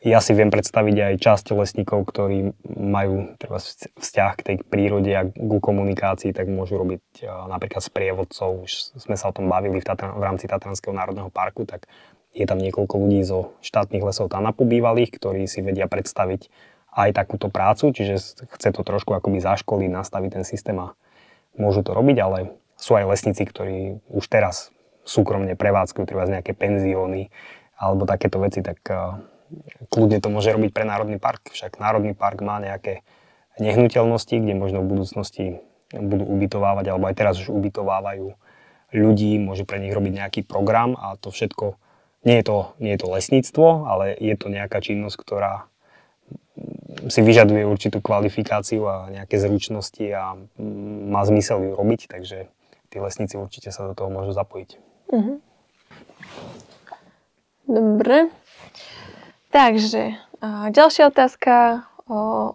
ja 0.03 0.19
si 0.21 0.35
viem 0.35 0.51
predstaviť 0.51 0.95
aj 1.01 1.13
časť 1.23 1.45
lesníkov, 1.55 2.05
ktorí 2.05 2.51
majú 2.77 3.33
treba 3.39 3.57
vzťah 3.97 4.31
k 4.37 4.45
tej 4.45 4.55
prírode 4.67 5.09
a 5.15 5.25
k 5.25 5.51
komunikácii, 5.57 6.35
tak 6.35 6.51
môžu 6.51 6.77
robiť 6.77 7.25
napríklad 7.25 7.81
s 7.81 7.89
prievodcov. 7.89 8.67
Už 8.67 9.01
sme 9.01 9.15
sa 9.17 9.31
o 9.31 9.33
tom 9.33 9.49
bavili 9.49 9.81
v, 9.81 9.87
Tatra, 9.87 10.13
v 10.13 10.21
rámci 10.21 10.45
Tatranského 10.45 10.93
národného 10.93 11.33
parku, 11.33 11.65
tak 11.65 11.89
je 12.35 12.43
tam 12.45 12.59
niekoľko 12.59 12.95
ľudí 13.01 13.23
zo 13.23 13.55
štátnych 13.63 14.03
lesov 14.03 14.29
Tanapu 14.29 14.67
bývalých, 14.67 15.15
ktorí 15.15 15.47
si 15.47 15.63
vedia 15.63 15.87
predstaviť 15.87 16.51
aj 16.95 17.11
takúto 17.11 17.51
prácu, 17.51 17.91
čiže 17.91 18.39
chce 18.55 18.69
to 18.71 18.81
trošku 18.81 19.11
akoby 19.11 19.43
zaškoliť, 19.43 19.91
nastaviť 19.91 20.29
ten 20.39 20.45
systém 20.47 20.79
a 20.79 20.95
môžu 21.59 21.83
to 21.83 21.91
robiť, 21.91 22.17
ale 22.23 22.55
sú 22.79 22.95
aj 22.95 23.11
lesníci, 23.11 23.43
ktorí 23.43 23.99
už 24.07 24.25
teraz 24.31 24.71
súkromne 25.03 25.59
prevádzkujú, 25.59 26.07
treba 26.07 26.23
nejaké 26.25 26.55
penzióny 26.55 27.29
alebo 27.75 28.07
takéto 28.07 28.39
veci, 28.39 28.63
tak 28.63 28.79
kľudne 29.91 30.23
to 30.23 30.31
môže 30.31 30.49
robiť 30.55 30.71
pre 30.71 30.87
Národný 30.87 31.19
park. 31.19 31.51
Však 31.51 31.77
Národný 31.77 32.15
park 32.15 32.39
má 32.41 32.57
nejaké 32.63 33.03
nehnuteľnosti, 33.59 34.35
kde 34.35 34.55
možno 34.55 34.79
v 34.83 34.89
budúcnosti 34.95 35.45
budú 35.91 36.25
ubytovávať, 36.25 36.91
alebo 36.91 37.11
aj 37.11 37.15
teraz 37.15 37.35
už 37.39 37.51
ubytovávajú 37.51 38.35
ľudí, 38.95 39.37
môže 39.37 39.67
pre 39.67 39.83
nich 39.83 39.91
robiť 39.91 40.13
nejaký 40.23 40.41
program 40.47 40.95
a 40.95 41.19
to 41.19 41.29
všetko, 41.29 41.75
nie 42.23 42.41
je 42.41 42.45
to, 42.47 42.57
nie 42.79 42.91
je 42.95 42.99
to 43.03 43.07
lesníctvo, 43.11 43.67
ale 43.85 44.15
je 44.17 44.35
to 44.39 44.47
nejaká 44.49 44.79
činnosť, 44.81 45.15
ktorá 45.19 45.67
si 47.07 47.19
vyžaduje 47.21 47.67
určitú 47.67 47.99
kvalifikáciu 47.99 48.87
a 48.87 48.95
nejaké 49.11 49.39
zručnosti 49.39 50.05
a 50.11 50.39
má 51.09 51.21
zmysel 51.27 51.61
ju 51.61 51.71
robiť, 51.75 52.07
takže 52.09 52.47
tí 52.89 52.97
lesníci 52.97 53.35
určite 53.35 53.69
sa 53.71 53.87
do 53.89 53.93
toho 53.93 54.07
môžu 54.07 54.31
zapojiť. 54.31 54.69
Uh-huh. 55.11 55.37
Dobre. 57.65 58.29
Takže, 59.49 60.19
ďalšia 60.71 61.09
otázka 61.09 61.87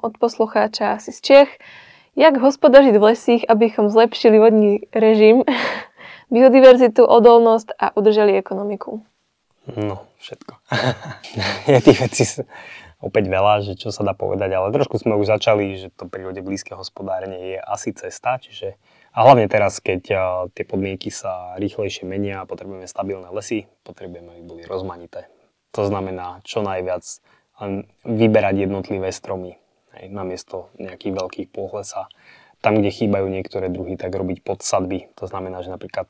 od 0.00 0.12
poslucháča 0.20 1.00
asi 1.00 1.10
z 1.10 1.20
Čech. 1.20 1.50
Jak 2.18 2.38
hospodažiť 2.38 2.94
v 2.98 3.06
lesích, 3.14 3.42
abychom 3.46 3.88
zlepšili 3.88 4.36
vodný 4.38 4.72
režim, 4.92 5.42
biodiverzitu, 6.34 7.02
odolnosť 7.02 7.74
a 7.78 7.96
udržali 7.96 8.36
ekonomiku? 8.38 9.02
No, 9.76 10.06
všetko. 10.18 10.52
je 11.70 11.80
tých 11.80 11.98
vecí 12.00 12.24
opäť 13.00 13.32
veľa, 13.32 13.64
že 13.64 13.74
čo 13.80 13.88
sa 13.90 14.04
dá 14.04 14.12
povedať, 14.12 14.52
ale 14.52 14.72
trošku 14.72 15.00
sme 15.00 15.16
už 15.16 15.32
začali, 15.40 15.76
že 15.80 15.88
to 15.92 16.06
prírode 16.06 16.44
blízke 16.44 16.76
hospodárenie 16.76 17.56
je 17.56 17.58
asi 17.60 17.96
cesta, 17.96 18.36
čiže 18.36 18.76
a 19.10 19.26
hlavne 19.26 19.50
teraz, 19.50 19.82
keď 19.82 20.00
tie 20.54 20.64
podmienky 20.68 21.10
sa 21.10 21.58
rýchlejšie 21.58 22.06
menia 22.06 22.44
a 22.44 22.46
potrebujeme 22.46 22.86
stabilné 22.86 23.26
lesy, 23.34 23.66
potrebujeme, 23.82 24.38
aby 24.38 24.42
boli 24.46 24.62
rozmanité. 24.62 25.26
To 25.74 25.82
znamená 25.82 26.38
čo 26.46 26.62
najviac 26.62 27.02
vyberať 28.06 28.54
jednotlivé 28.70 29.10
stromy, 29.10 29.58
hej, 29.98 30.06
namiesto 30.14 30.70
nejakých 30.78 31.12
veľkých 31.12 31.48
ploch 31.50 31.82
lesa. 31.82 32.06
Tam, 32.62 32.78
kde 32.78 32.92
chýbajú 32.92 33.26
niektoré 33.26 33.66
druhy, 33.72 33.98
tak 33.98 34.14
robiť 34.14 34.46
podsadby. 34.46 35.10
To 35.18 35.24
znamená, 35.26 35.64
že 35.64 35.72
napríklad 35.72 36.06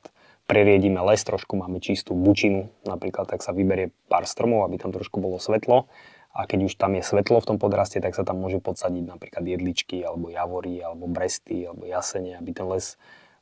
preriedime 0.51 1.01
les, 1.07 1.23
trošku 1.23 1.57
máme 1.57 1.79
čistú 1.79 2.13
bučinu, 2.13 2.69
napríklad 2.85 3.31
tak 3.31 3.41
sa 3.41 3.55
vyberie 3.55 3.95
pár 4.11 4.27
stromov, 4.27 4.67
aby 4.67 4.77
tam 4.77 4.91
trošku 4.93 5.23
bolo 5.23 5.39
svetlo 5.39 5.89
a 6.31 6.47
keď 6.47 6.71
už 6.71 6.79
tam 6.79 6.95
je 6.95 7.03
svetlo 7.03 7.43
v 7.43 7.49
tom 7.55 7.59
podraste, 7.59 7.99
tak 7.99 8.15
sa 8.15 8.23
tam 8.23 8.39
môže 8.39 8.63
podsadiť 8.63 9.05
napríklad 9.05 9.43
jedličky, 9.43 10.03
alebo 10.03 10.31
javory, 10.31 10.79
alebo 10.81 11.11
bresty, 11.11 11.67
alebo 11.67 11.87
jasene, 11.87 12.39
aby 12.39 12.51
ten 12.55 12.67
les 12.71 12.95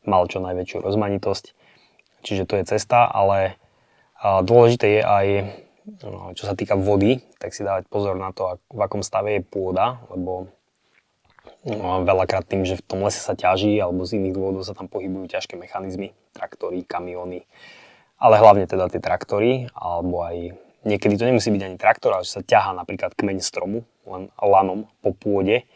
mal 0.09 0.25
čo 0.27 0.41
najväčšiu 0.41 0.81
rozmanitosť. 0.81 1.45
Čiže 2.25 2.49
to 2.49 2.55
je 2.59 2.65
cesta, 2.67 3.05
ale 3.07 3.61
dôležité 4.23 4.99
je 4.99 5.03
aj 5.05 5.27
No, 6.05 6.37
čo 6.37 6.45
sa 6.45 6.53
týka 6.53 6.77
vody, 6.77 7.25
tak 7.41 7.57
si 7.57 7.65
dávať 7.65 7.89
pozor 7.89 8.21
na 8.21 8.29
to, 8.29 8.61
v 8.69 8.81
akom 8.85 9.01
stave 9.01 9.41
je 9.41 9.43
pôda, 9.43 10.05
lebo 10.13 10.53
no, 11.65 12.05
veľakrát 12.05 12.45
tým, 12.45 12.69
že 12.69 12.77
v 12.77 12.85
tom 12.85 13.01
lese 13.01 13.25
sa 13.25 13.33
ťaží 13.33 13.81
alebo 13.81 14.05
z 14.05 14.21
iných 14.21 14.37
dôvodov 14.37 14.69
sa 14.69 14.77
tam 14.77 14.85
pohybujú 14.85 15.33
ťažké 15.33 15.57
mechanizmy, 15.57 16.13
traktory, 16.37 16.85
kamiony, 16.85 17.49
ale 18.21 18.37
hlavne 18.37 18.69
teda 18.69 18.93
tie 18.93 19.01
traktory, 19.01 19.73
alebo 19.73 20.29
aj 20.29 20.61
niekedy 20.87 21.19
to 21.19 21.27
nemusí 21.27 21.51
byť 21.51 21.63
ani 21.63 21.77
traktor, 21.81 22.15
ale 22.15 22.27
že 22.27 22.39
sa 22.39 22.43
ťahá 22.45 22.75
napríklad 22.75 23.15
kmeň 23.15 23.39
stromu 23.43 23.87
len 24.07 24.31
lanom 24.39 24.87
po 25.03 25.15
pôde, 25.15 25.67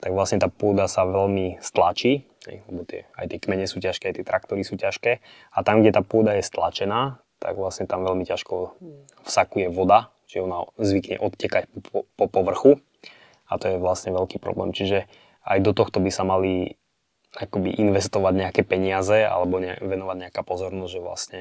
tak 0.00 0.12
vlastne 0.12 0.40
tá 0.40 0.48
pôda 0.52 0.88
sa 0.88 1.08
veľmi 1.08 1.60
stlačí, 1.64 2.28
lebo 2.46 2.86
tie, 2.86 3.08
aj 3.16 3.26
tie 3.32 3.38
kmene 3.42 3.66
sú 3.66 3.82
ťažké, 3.82 4.12
aj 4.12 4.16
tie 4.22 4.26
traktory 4.26 4.62
sú 4.62 4.78
ťažké 4.78 5.18
a 5.50 5.58
tam, 5.66 5.82
kde 5.82 5.96
tá 5.96 6.02
pôda 6.04 6.36
je 6.38 6.44
stlačená, 6.44 7.18
tak 7.42 7.58
vlastne 7.58 7.88
tam 7.88 8.06
veľmi 8.06 8.24
ťažko 8.24 8.78
vsakuje 9.26 9.68
voda, 9.72 10.12
čiže 10.30 10.46
ona 10.46 10.68
zvykne 10.78 11.16
odtekať 11.20 11.68
po, 11.90 12.08
po 12.16 12.24
povrchu 12.30 12.78
a 13.46 13.58
to 13.60 13.70
je 13.70 13.82
vlastne 13.82 14.14
veľký 14.14 14.38
problém. 14.38 14.72
Čiže 14.74 15.06
aj 15.46 15.58
do 15.62 15.72
tohto 15.74 16.02
by 16.02 16.10
sa 16.10 16.26
mali 16.26 16.74
akoby 17.36 17.76
investovať 17.76 18.32
nejaké 18.34 18.62
peniaze 18.64 19.20
alebo 19.22 19.60
ne, 19.60 19.76
venovať 19.78 20.16
nejaká 20.28 20.42
pozornosť, 20.42 20.90
že 20.90 21.00
vlastne 21.04 21.40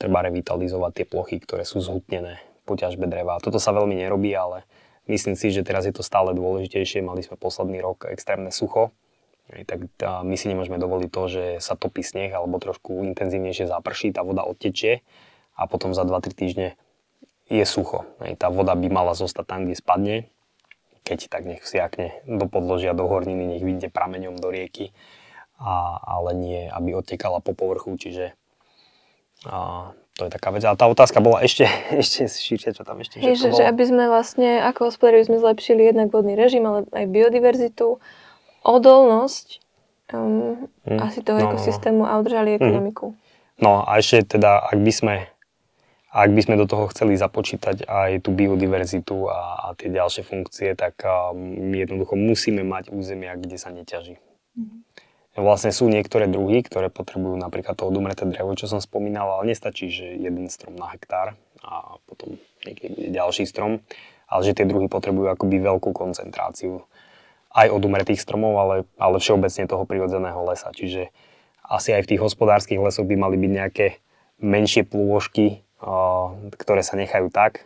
treba 0.00 0.24
revitalizovať 0.24 0.92
tie 1.02 1.06
plochy, 1.06 1.36
ktoré 1.42 1.62
sú 1.68 1.84
zhutnené 1.84 2.40
po 2.64 2.76
ťažbe 2.76 3.08
dreva. 3.08 3.40
Toto 3.40 3.60
sa 3.60 3.72
veľmi 3.76 3.96
nerobí, 3.96 4.32
ale 4.32 4.64
myslím 5.08 5.36
si, 5.36 5.52
že 5.52 5.64
teraz 5.64 5.88
je 5.88 5.92
to 5.92 6.04
stále 6.04 6.32
dôležitejšie. 6.36 7.04
Mali 7.04 7.24
sme 7.24 7.40
posledný 7.40 7.80
rok 7.80 8.08
extrémne 8.08 8.52
sucho, 8.52 8.92
tak 9.48 9.88
my 10.00 10.36
si 10.36 10.52
nemôžeme 10.52 10.76
dovoliť 10.76 11.08
to, 11.08 11.22
že 11.28 11.44
sa 11.64 11.72
topí 11.72 12.04
sneh 12.04 12.28
alebo 12.28 12.60
trošku 12.60 13.04
intenzívnejšie 13.08 13.68
zaprší, 13.68 14.12
tá 14.12 14.20
voda 14.20 14.44
odtečie 14.44 15.00
a 15.56 15.64
potom 15.64 15.96
za 15.96 16.04
2-3 16.04 16.36
týždne 16.36 16.68
je 17.48 17.64
sucho. 17.64 18.04
Tá 18.36 18.52
voda 18.52 18.76
by 18.76 18.88
mala 18.92 19.16
zostať 19.16 19.44
tam, 19.48 19.60
kde 19.64 19.80
spadne, 19.80 20.16
keď 21.00 21.32
tak 21.32 21.48
nech 21.48 21.64
vsiakne 21.64 22.20
do 22.28 22.44
podložia, 22.44 22.92
do 22.92 23.08
horniny, 23.08 23.56
nech 23.56 23.64
vyjde 23.64 23.88
prameňom 23.88 24.36
do 24.36 24.52
rieky, 24.52 24.92
a, 25.56 25.96
ale 26.04 26.36
nie, 26.36 26.60
aby 26.68 26.92
odtekala 26.92 27.40
po 27.40 27.56
povrchu, 27.56 27.96
čiže 27.96 28.37
a, 29.46 29.90
to 30.18 30.26
je 30.26 30.30
taká 30.34 30.50
vec. 30.50 30.66
Ale 30.66 30.74
tá 30.74 30.90
otázka 30.90 31.22
bola 31.22 31.44
ešte, 31.46 31.68
ešte 32.02 32.26
širšia, 32.26 32.74
čo 32.74 32.82
tam 32.82 32.98
ešte 32.98 33.22
je, 33.22 33.38
že, 33.38 33.62
aby 33.62 33.84
sme 33.86 34.10
vlastne, 34.10 34.58
ako 34.66 34.90
hospodári 34.90 35.22
sme 35.22 35.38
zlepšili 35.38 35.94
jednak 35.94 36.10
vodný 36.10 36.34
režim, 36.34 36.66
ale 36.66 36.88
aj 36.90 37.06
biodiverzitu, 37.06 38.02
odolnosť 38.66 39.62
um, 40.10 40.66
hmm. 40.88 40.98
asi 40.98 41.22
toho 41.22 41.38
no, 41.38 41.54
ekosystému 41.54 42.02
no. 42.02 42.08
a 42.10 42.12
udržali 42.18 42.56
mhm. 42.56 42.58
ekonomiku. 42.58 43.06
Hmm. 43.14 43.18
No 43.58 43.70
a 43.86 43.98
ešte 43.98 44.38
teda, 44.38 44.62
ak 44.70 44.78
by 44.78 44.92
sme 44.94 45.14
ak 46.08 46.32
by 46.32 46.40
sme 46.40 46.56
do 46.56 46.64
toho 46.64 46.88
chceli 46.88 47.20
započítať 47.20 47.84
aj 47.84 48.24
tú 48.24 48.32
biodiverzitu 48.32 49.28
a, 49.28 49.70
a 49.70 49.76
tie 49.76 49.92
ďalšie 49.92 50.24
funkcie, 50.24 50.72
tak 50.72 51.04
um, 51.04 51.52
jednoducho 51.76 52.16
musíme 52.16 52.64
mať 52.64 52.88
územia, 52.88 53.36
kde 53.36 53.60
sa 53.60 53.68
neťaží. 53.68 54.16
Mm. 54.56 54.87
Vlastne 55.38 55.70
sú 55.70 55.86
niektoré 55.86 56.26
druhy, 56.26 56.66
ktoré 56.66 56.90
potrebujú 56.90 57.38
napríklad 57.38 57.78
to 57.78 57.86
odumreté 57.86 58.26
drevo, 58.26 58.58
čo 58.58 58.66
som 58.66 58.82
spomínal, 58.82 59.38
ale 59.38 59.54
nestačí, 59.54 59.86
že 59.86 60.18
jeden 60.18 60.50
strom 60.50 60.74
na 60.74 60.90
hektár 60.90 61.38
a 61.62 61.94
potom 62.10 62.42
niekde 62.66 62.90
bude 62.90 63.08
ďalší 63.14 63.46
strom, 63.46 63.78
ale 64.26 64.40
že 64.42 64.58
tie 64.58 64.66
druhy 64.66 64.90
potrebujú 64.90 65.30
akoby 65.30 65.62
veľkú 65.62 65.94
koncentráciu 65.94 66.82
aj 67.54 67.70
od 67.70 67.82
umretých 67.86 68.18
stromov, 68.18 68.58
ale, 68.58 68.76
ale 68.98 69.22
všeobecne 69.22 69.70
toho 69.70 69.86
prirodzeného 69.86 70.42
lesa. 70.42 70.74
Čiže 70.74 71.14
asi 71.62 71.94
aj 71.94 72.02
v 72.02 72.10
tých 72.14 72.24
hospodárskych 72.26 72.82
lesoch 72.82 73.06
by 73.06 73.14
mali 73.14 73.38
byť 73.38 73.52
nejaké 73.54 73.86
menšie 74.42 74.82
plôžky, 74.90 75.62
ktoré 76.58 76.82
sa 76.82 76.98
nechajú 76.98 77.30
tak, 77.30 77.62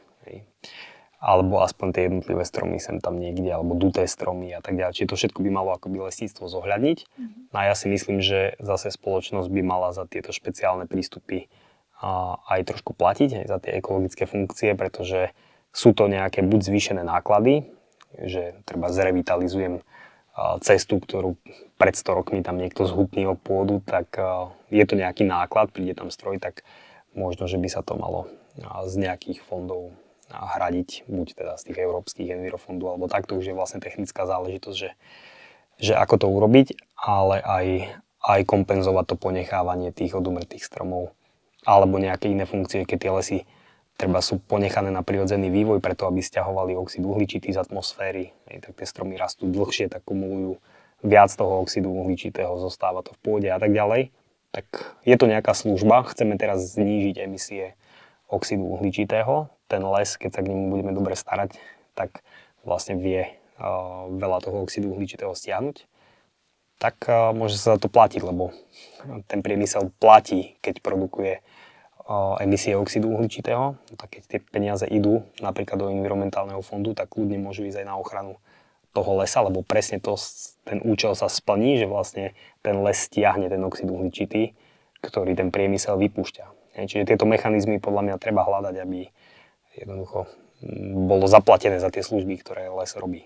alebo 1.22 1.62
aspoň 1.62 1.88
tie 1.94 2.02
jednotlivé 2.10 2.42
stromy 2.42 2.82
sem 2.82 2.98
tam 2.98 3.14
niekde, 3.22 3.46
alebo 3.46 3.78
duté 3.78 4.10
stromy 4.10 4.50
a 4.50 4.58
tak 4.58 4.74
ďalej. 4.74 4.98
Čiže 4.98 5.10
to 5.14 5.18
všetko 5.22 5.38
by 5.46 5.50
malo 5.54 5.70
akoby 5.70 6.02
lesníctvo 6.02 6.50
zohľadniť. 6.50 6.98
Mm-hmm. 6.98 7.42
No 7.54 7.56
a 7.62 7.70
ja 7.70 7.78
si 7.78 7.86
myslím, 7.86 8.18
že 8.18 8.58
zase 8.58 8.90
spoločnosť 8.90 9.46
by 9.46 9.62
mala 9.62 9.94
za 9.94 10.02
tieto 10.10 10.34
špeciálne 10.34 10.90
prístupy 10.90 11.46
aj 12.50 12.66
trošku 12.66 12.98
platiť, 12.98 13.38
aj 13.38 13.46
za 13.46 13.58
tie 13.62 13.78
ekologické 13.78 14.26
funkcie, 14.26 14.74
pretože 14.74 15.30
sú 15.70 15.94
to 15.94 16.10
nejaké 16.10 16.42
buď 16.42 16.60
zvýšené 16.66 17.06
náklady, 17.06 17.70
že 18.18 18.58
treba 18.66 18.90
zrevitalizujem 18.90 19.86
cestu, 20.66 20.98
ktorú 20.98 21.38
pred 21.78 21.94
100 21.94 22.18
rokmi 22.18 22.42
tam 22.42 22.58
niekto 22.58 22.82
zhutnil 22.82 23.38
pôdu, 23.38 23.78
tak 23.86 24.18
je 24.74 24.82
to 24.82 24.98
nejaký 24.98 25.22
náklad, 25.22 25.70
príde 25.70 25.94
tam 25.94 26.10
stroj, 26.10 26.42
tak 26.42 26.66
možno, 27.14 27.46
že 27.46 27.62
by 27.62 27.68
sa 27.70 27.86
to 27.86 27.94
malo 27.94 28.26
z 28.90 28.94
nejakých 28.98 29.38
fondov 29.46 29.94
hradiť, 30.32 31.04
buď 31.06 31.28
teda 31.36 31.52
z 31.60 31.62
tých 31.70 31.78
európskych 31.84 32.32
envirofondov, 32.32 32.96
alebo 32.96 33.06
tak, 33.06 33.28
to 33.28 33.36
už 33.36 33.52
je 33.52 33.54
vlastne 33.56 33.84
technická 33.84 34.24
záležitosť, 34.24 34.76
že, 34.76 34.90
že 35.76 35.92
ako 35.92 36.14
to 36.16 36.26
urobiť, 36.32 36.96
ale 36.96 37.38
aj, 37.44 37.66
aj 38.24 38.40
kompenzovať 38.48 39.12
to 39.12 39.16
ponechávanie 39.20 39.92
tých 39.92 40.16
odumretých 40.16 40.64
stromov, 40.64 41.12
alebo 41.68 42.00
nejaké 42.00 42.32
iné 42.32 42.48
funkcie, 42.48 42.88
keď 42.88 42.98
tie 42.98 43.12
lesy 43.12 43.38
treba 44.00 44.18
sú 44.24 44.40
ponechané 44.40 44.90
na 44.90 45.04
prirodzený 45.04 45.52
vývoj, 45.52 45.78
preto 45.78 46.08
aby 46.08 46.24
stiahovali 46.24 46.74
oxid 46.74 47.04
uhličitý 47.04 47.52
z 47.52 47.60
atmosféry. 47.60 48.32
Hej, 48.50 48.66
tak 48.66 48.72
tie 48.80 48.86
stromy 48.88 49.14
rastú 49.20 49.46
dlhšie, 49.46 49.92
tak 49.92 50.02
kumulujú 50.02 50.58
viac 51.06 51.30
toho 51.34 51.62
oxidu 51.62 51.90
uhličitého, 51.90 52.56
zostáva 52.62 53.02
to 53.02 53.14
v 53.14 53.20
pôde 53.22 53.48
a 53.50 53.58
tak 53.58 53.74
ďalej. 53.74 54.14
Tak 54.50 54.66
je 55.06 55.16
to 55.16 55.26
nejaká 55.26 55.52
služba, 55.54 56.06
chceme 56.10 56.34
teraz 56.38 56.74
znížiť 56.74 57.24
emisie 57.24 57.74
oxidu 58.28 58.64
uhličitého. 58.74 59.52
Ten 59.72 59.80
les, 59.80 60.20
keď 60.20 60.30
sa 60.36 60.40
k 60.44 60.52
nemu 60.52 60.68
budeme 60.68 60.92
dobre 60.92 61.16
starať, 61.16 61.56
tak 61.96 62.20
vlastne 62.60 63.00
vie 63.00 63.24
uh, 63.56 64.04
veľa 64.12 64.44
toho 64.44 64.60
oxidu 64.60 64.92
uhličitého 64.92 65.32
stiahnuť 65.32 65.88
tak 66.82 67.06
uh, 67.06 67.30
môže 67.30 67.62
sa 67.62 67.78
to 67.78 67.86
platiť, 67.86 68.26
lebo 68.26 68.50
ten 69.30 69.38
priemysel 69.38 69.94
platí, 70.02 70.58
keď 70.58 70.82
produkuje 70.82 71.38
emisie 72.42 72.74
oxidu 72.74 73.14
uhličitého, 73.14 73.78
tak 73.96 74.18
keď 74.18 74.22
tie 74.26 74.38
peniaze 74.42 74.84
idú 74.90 75.22
napríklad 75.38 75.78
do 75.78 75.86
environmentálneho 75.88 76.60
fondu, 76.60 76.92
tak 76.98 77.14
kľudne 77.14 77.38
môžu 77.38 77.64
ísť 77.64 77.84
aj 77.84 77.86
na 77.86 77.96
ochranu 77.96 78.42
toho 78.92 79.22
lesa, 79.22 79.40
lebo 79.40 79.64
presne 79.64 80.02
to, 80.02 80.18
ten 80.66 80.82
účel 80.84 81.16
sa 81.16 81.30
splní, 81.30 81.80
že 81.80 81.86
vlastne 81.88 82.36
ten 82.60 82.76
les 82.82 82.98
stiahne 82.98 83.48
ten 83.48 83.62
oxid 83.64 83.88
uhličitý, 83.88 84.52
ktorý 85.00 85.32
ten 85.32 85.48
priemysel 85.48 85.96
vypúšťa. 85.96 86.76
Čiže 86.76 87.08
tieto 87.08 87.24
mechanizmy 87.24 87.80
podľa 87.80 88.02
mňa 88.12 88.16
treba 88.20 88.44
hľadať, 88.44 88.74
aby 88.82 89.08
jednoducho 89.76 90.30
bolo 90.94 91.26
zaplatené 91.26 91.82
za 91.82 91.90
tie 91.90 92.06
služby, 92.06 92.38
ktoré 92.38 92.70
les 92.70 92.92
robí. 92.94 93.22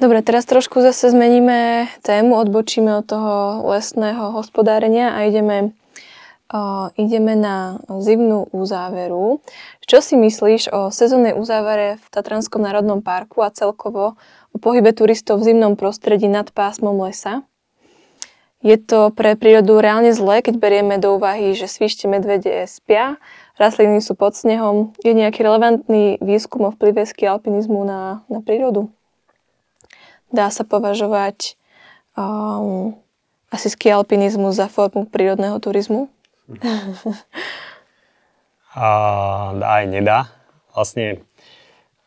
Dobre, 0.00 0.20
teraz 0.24 0.48
trošku 0.48 0.82
zase 0.82 1.14
zmeníme 1.14 1.86
tému, 2.02 2.34
odbočíme 2.34 3.00
od 3.00 3.06
toho 3.06 3.34
lesného 3.70 4.34
hospodárenia 4.34 5.14
a 5.14 5.28
ideme 5.28 5.72
ideme 7.00 7.32
na 7.32 7.80
zimnú 7.88 8.44
uzáveru. 8.52 9.40
Čo 9.88 10.04
si 10.04 10.14
myslíš 10.20 10.68
o 10.68 10.92
sezónnej 10.92 11.32
uzávere 11.32 11.96
v 11.96 12.06
Tatranskom 12.12 12.60
národnom 12.60 13.00
parku 13.00 13.40
a 13.40 13.48
celkovo 13.48 14.20
o 14.52 14.56
pohybe 14.60 14.92
turistov 14.92 15.40
v 15.40 15.52
zimnom 15.52 15.80
prostredí 15.80 16.28
nad 16.28 16.52
pásmom 16.52 16.92
lesa? 17.08 17.40
Je 18.62 18.78
to 18.78 19.10
pre 19.10 19.34
prírodu 19.34 19.82
reálne 19.82 20.14
zlé, 20.14 20.38
keď 20.38 20.54
berieme 20.60 20.94
do 21.00 21.18
úvahy, 21.18 21.50
že 21.58 21.66
svište 21.66 22.06
medvede 22.06 22.68
spia, 22.70 23.18
rastliny 23.62 24.02
sú 24.02 24.18
pod 24.18 24.34
snehom. 24.34 24.90
Je 25.06 25.14
nejaký 25.14 25.46
relevantný 25.46 26.18
výskum 26.18 26.66
o 26.66 26.74
vplyve 26.74 27.06
alpinizmu 27.06 27.86
na, 27.86 28.26
na 28.26 28.42
prírodu? 28.42 28.90
Dá 30.34 30.50
sa 30.50 30.66
považovať 30.66 31.54
um, 32.18 32.98
asi 33.52 33.68
ski 33.70 33.94
alpinizmu 33.94 34.50
za 34.50 34.66
formu 34.66 35.06
prírodného 35.06 35.60
turizmu? 35.62 36.10
a, 38.74 38.86
aj 39.54 39.84
nedá. 39.86 40.32
Vlastne 40.72 41.22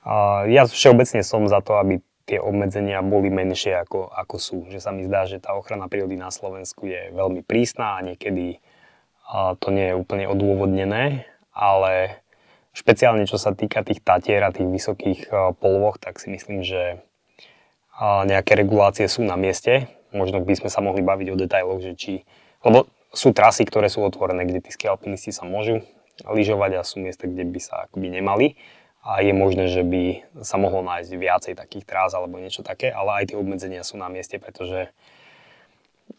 a, 0.03 0.43
ja 0.49 0.67
všeobecne 0.67 1.21
som 1.23 1.47
za 1.47 1.61
to, 1.63 1.77
aby 1.79 2.01
tie 2.25 2.41
obmedzenia 2.41 3.05
boli 3.05 3.29
menšie 3.29 3.77
ako, 3.85 4.09
ako 4.09 4.35
sú. 4.41 4.57
Že 4.73 4.79
sa 4.81 4.89
mi 4.89 5.05
zdá, 5.05 5.29
že 5.29 5.37
tá 5.37 5.53
ochrana 5.53 5.85
prírody 5.85 6.17
na 6.17 6.33
Slovensku 6.33 6.89
je 6.89 7.13
veľmi 7.13 7.45
prísna 7.45 8.01
a 8.01 8.03
niekedy 8.03 8.57
a, 9.29 9.53
to 9.61 9.69
nie 9.69 9.93
je 9.93 9.95
úplne 9.95 10.25
odôvodnené, 10.25 11.29
ale 11.55 12.19
špeciálne 12.75 13.23
čo 13.23 13.39
sa 13.39 13.55
týka 13.55 13.81
tých 13.87 14.03
tatier 14.03 14.43
a 14.43 14.51
tých 14.51 14.67
vysokých 14.67 15.19
a, 15.31 15.55
polvoch, 15.55 15.95
tak 15.95 16.19
si 16.19 16.27
myslím, 16.29 16.61
že 16.61 16.99
a, 17.95 18.27
nejaké 18.27 18.59
regulácie 18.59 19.07
sú 19.07 19.23
na 19.23 19.39
mieste. 19.39 19.87
Možno 20.11 20.43
by 20.43 20.53
sme 20.59 20.69
sa 20.69 20.83
mohli 20.83 20.99
baviť 20.99 21.27
o 21.31 21.39
detailoch, 21.39 21.79
že 21.79 21.95
či... 21.95 22.27
Lebo 22.63 22.87
sú 23.15 23.31
trasy, 23.31 23.63
ktoré 23.63 23.87
sú 23.87 24.03
otvorené, 24.03 24.43
kde 24.43 24.59
tí 24.59 24.71
alpinisti 24.85 25.31
sa 25.31 25.47
môžu 25.47 25.81
lyžovať 26.23 26.71
a 26.79 26.87
sú 26.87 26.99
miesta, 27.03 27.27
kde 27.27 27.47
by 27.47 27.59
sa 27.59 27.87
akoby 27.87 28.07
nemali. 28.11 28.47
A 29.05 29.21
je 29.21 29.31
možné, 29.37 29.69
že 29.69 29.85
by 29.85 30.25
sa 30.41 30.57
mohlo 30.57 30.81
nájsť 30.81 31.11
viacej 31.13 31.53
takých 31.53 31.85
trás 31.85 32.11
alebo 32.17 32.41
niečo 32.41 32.65
také, 32.65 32.89
ale 32.89 33.21
aj 33.21 33.23
tie 33.31 33.37
obmedzenia 33.37 33.85
sú 33.85 34.01
na 34.01 34.09
mieste, 34.09 34.41
pretože 34.41 34.89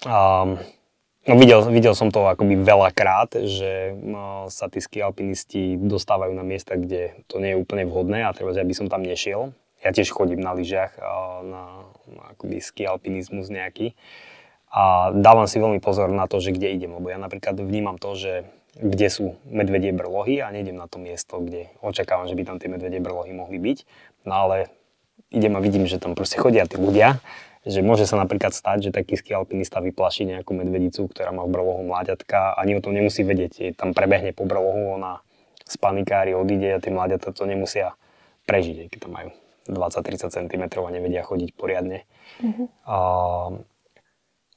um, 0.06 0.60
no 1.26 1.34
videl, 1.38 1.66
videl 1.68 1.94
som 1.94 2.08
to 2.14 2.26
akoby 2.26 2.58
veľakrát, 2.58 3.34
že 3.46 3.94
no, 3.98 4.46
sa 4.50 4.70
tí 4.70 4.98
alpinisti 5.02 5.76
dostávajú 5.76 6.32
na 6.32 6.46
miesta, 6.46 6.78
kde 6.78 7.22
to 7.26 7.42
nie 7.42 7.54
je 7.54 7.60
úplne 7.60 7.84
vhodné 7.86 8.24
a 8.26 8.34
treba, 8.34 8.54
aby 8.54 8.74
som 8.74 8.86
tam 8.86 9.02
nešiel. 9.02 9.50
Ja 9.84 9.92
tiež 9.92 10.10
chodím 10.10 10.40
na 10.40 10.56
lyžiach, 10.56 10.98
na, 11.44 11.84
na 12.08 12.22
akoby 12.34 12.58
ski 12.64 12.88
alpinizmus 12.88 13.52
nejaký 13.52 13.92
a 14.72 15.14
dávam 15.14 15.46
si 15.46 15.62
veľmi 15.62 15.78
pozor 15.78 16.10
na 16.10 16.26
to, 16.26 16.42
že 16.42 16.52
kde 16.52 16.74
idem, 16.74 16.92
lebo 16.96 17.08
ja 17.08 17.16
napríklad 17.16 17.54
vnímam 17.60 17.96
to, 17.96 18.18
že 18.18 18.32
kde 18.76 19.08
sú 19.08 19.40
medvedie 19.48 19.88
brlohy 19.88 20.44
a 20.44 20.52
nejdem 20.52 20.76
na 20.76 20.84
to 20.84 21.00
miesto, 21.00 21.40
kde 21.40 21.72
očakávam, 21.80 22.28
že 22.28 22.36
by 22.36 22.44
tam 22.44 22.56
tie 22.60 22.68
medvedie 22.68 23.00
brlohy 23.00 23.32
mohli 23.32 23.56
byť. 23.56 23.78
No 24.28 24.36
ale 24.36 24.68
idem 25.32 25.56
a 25.56 25.64
vidím, 25.64 25.88
že 25.88 25.96
tam 25.96 26.12
proste 26.12 26.36
chodia 26.36 26.68
tí 26.68 26.76
ľudia, 26.76 27.24
že 27.66 27.82
môže 27.82 28.06
sa 28.06 28.14
napríklad 28.14 28.54
stať, 28.54 28.88
že 28.88 28.90
taký 28.94 29.18
ski 29.18 29.34
alpinista 29.34 29.82
vyplaší 29.82 30.22
nejakú 30.22 30.54
medvedicu, 30.54 31.10
ktorá 31.10 31.34
má 31.34 31.42
v 31.42 31.50
brlohu 31.50 31.82
mláďatka, 31.82 32.54
ani 32.54 32.78
o 32.78 32.80
tom 32.80 32.94
nemusí 32.94 33.26
vedieť. 33.26 33.74
Tam 33.74 33.90
prebehne 33.90 34.30
po 34.30 34.46
brlohu, 34.46 34.94
ona 34.94 35.26
z 35.66 35.74
panikári 35.82 36.30
odíde 36.30 36.78
a 36.78 36.82
tie 36.82 36.94
mláďata 36.94 37.34
to 37.34 37.42
nemusia 37.42 37.98
prežiť, 38.46 38.86
keď 38.86 38.98
tam 39.02 39.12
majú 39.18 39.30
20-30 39.66 40.30
cm 40.30 40.62
a 40.78 40.90
nevedia 40.94 41.26
chodiť 41.26 41.50
poriadne. 41.58 42.06
Mm-hmm. 42.38 42.66
A, 42.86 42.96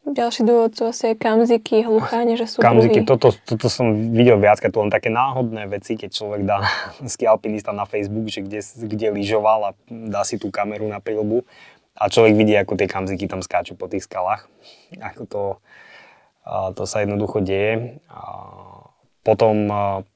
ďalší 0.05 0.45
dôvod 0.45 0.77
sú 0.77 0.85
asi 0.85 1.13
aj 1.13 1.15
kamziky, 1.17 1.81
hlucháne, 1.89 2.37
že 2.37 2.45
sú 2.45 2.61
Kamziky, 2.61 3.09
toto, 3.09 3.33
toto 3.33 3.67
som 3.73 4.13
videl 4.13 4.37
viac, 4.37 4.61
to 4.61 4.77
len 4.77 4.93
také 4.93 5.09
náhodné 5.09 5.65
veci, 5.65 5.97
keď 5.97 6.09
človek 6.13 6.41
dá 6.45 6.61
ski 7.13 7.25
alpinista 7.25 7.73
na 7.73 7.89
Facebook, 7.89 8.29
že 8.29 8.45
kde, 8.45 8.61
kde 8.85 9.07
lyžoval 9.17 9.59
a 9.65 9.71
dá 9.89 10.21
si 10.21 10.37
tú 10.37 10.53
kameru 10.53 10.85
na 10.85 11.01
prílbu 11.01 11.41
a 11.99 12.07
človek 12.07 12.33
vidí, 12.39 12.55
ako 12.55 12.79
tie 12.79 12.87
kamziky 12.87 13.27
tam 13.27 13.43
skáču 13.43 13.75
po 13.75 13.91
tých 13.91 14.07
skalách. 14.07 14.47
Ako 15.03 15.23
to, 15.27 15.43
to 16.79 16.83
sa 16.87 17.03
jednoducho 17.03 17.43
deje. 17.43 17.99
Potom 19.27 19.67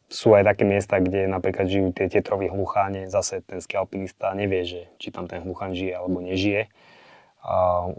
sú 0.07 0.31
aj 0.31 0.47
také 0.47 0.63
miesta, 0.63 1.03
kde 1.03 1.27
napríklad 1.27 1.67
žijú 1.67 1.91
tie 1.91 2.07
tietrový 2.07 2.47
hlucháne. 2.47 3.11
Zase 3.11 3.43
ten 3.43 3.59
ski 3.59 3.75
alpinista 3.75 4.31
nevie, 4.31 4.63
že 4.63 4.81
či 4.95 5.11
tam 5.11 5.27
ten 5.27 5.43
hluchán 5.43 5.75
žije 5.75 5.99
alebo 5.99 6.23
nežije. 6.23 6.71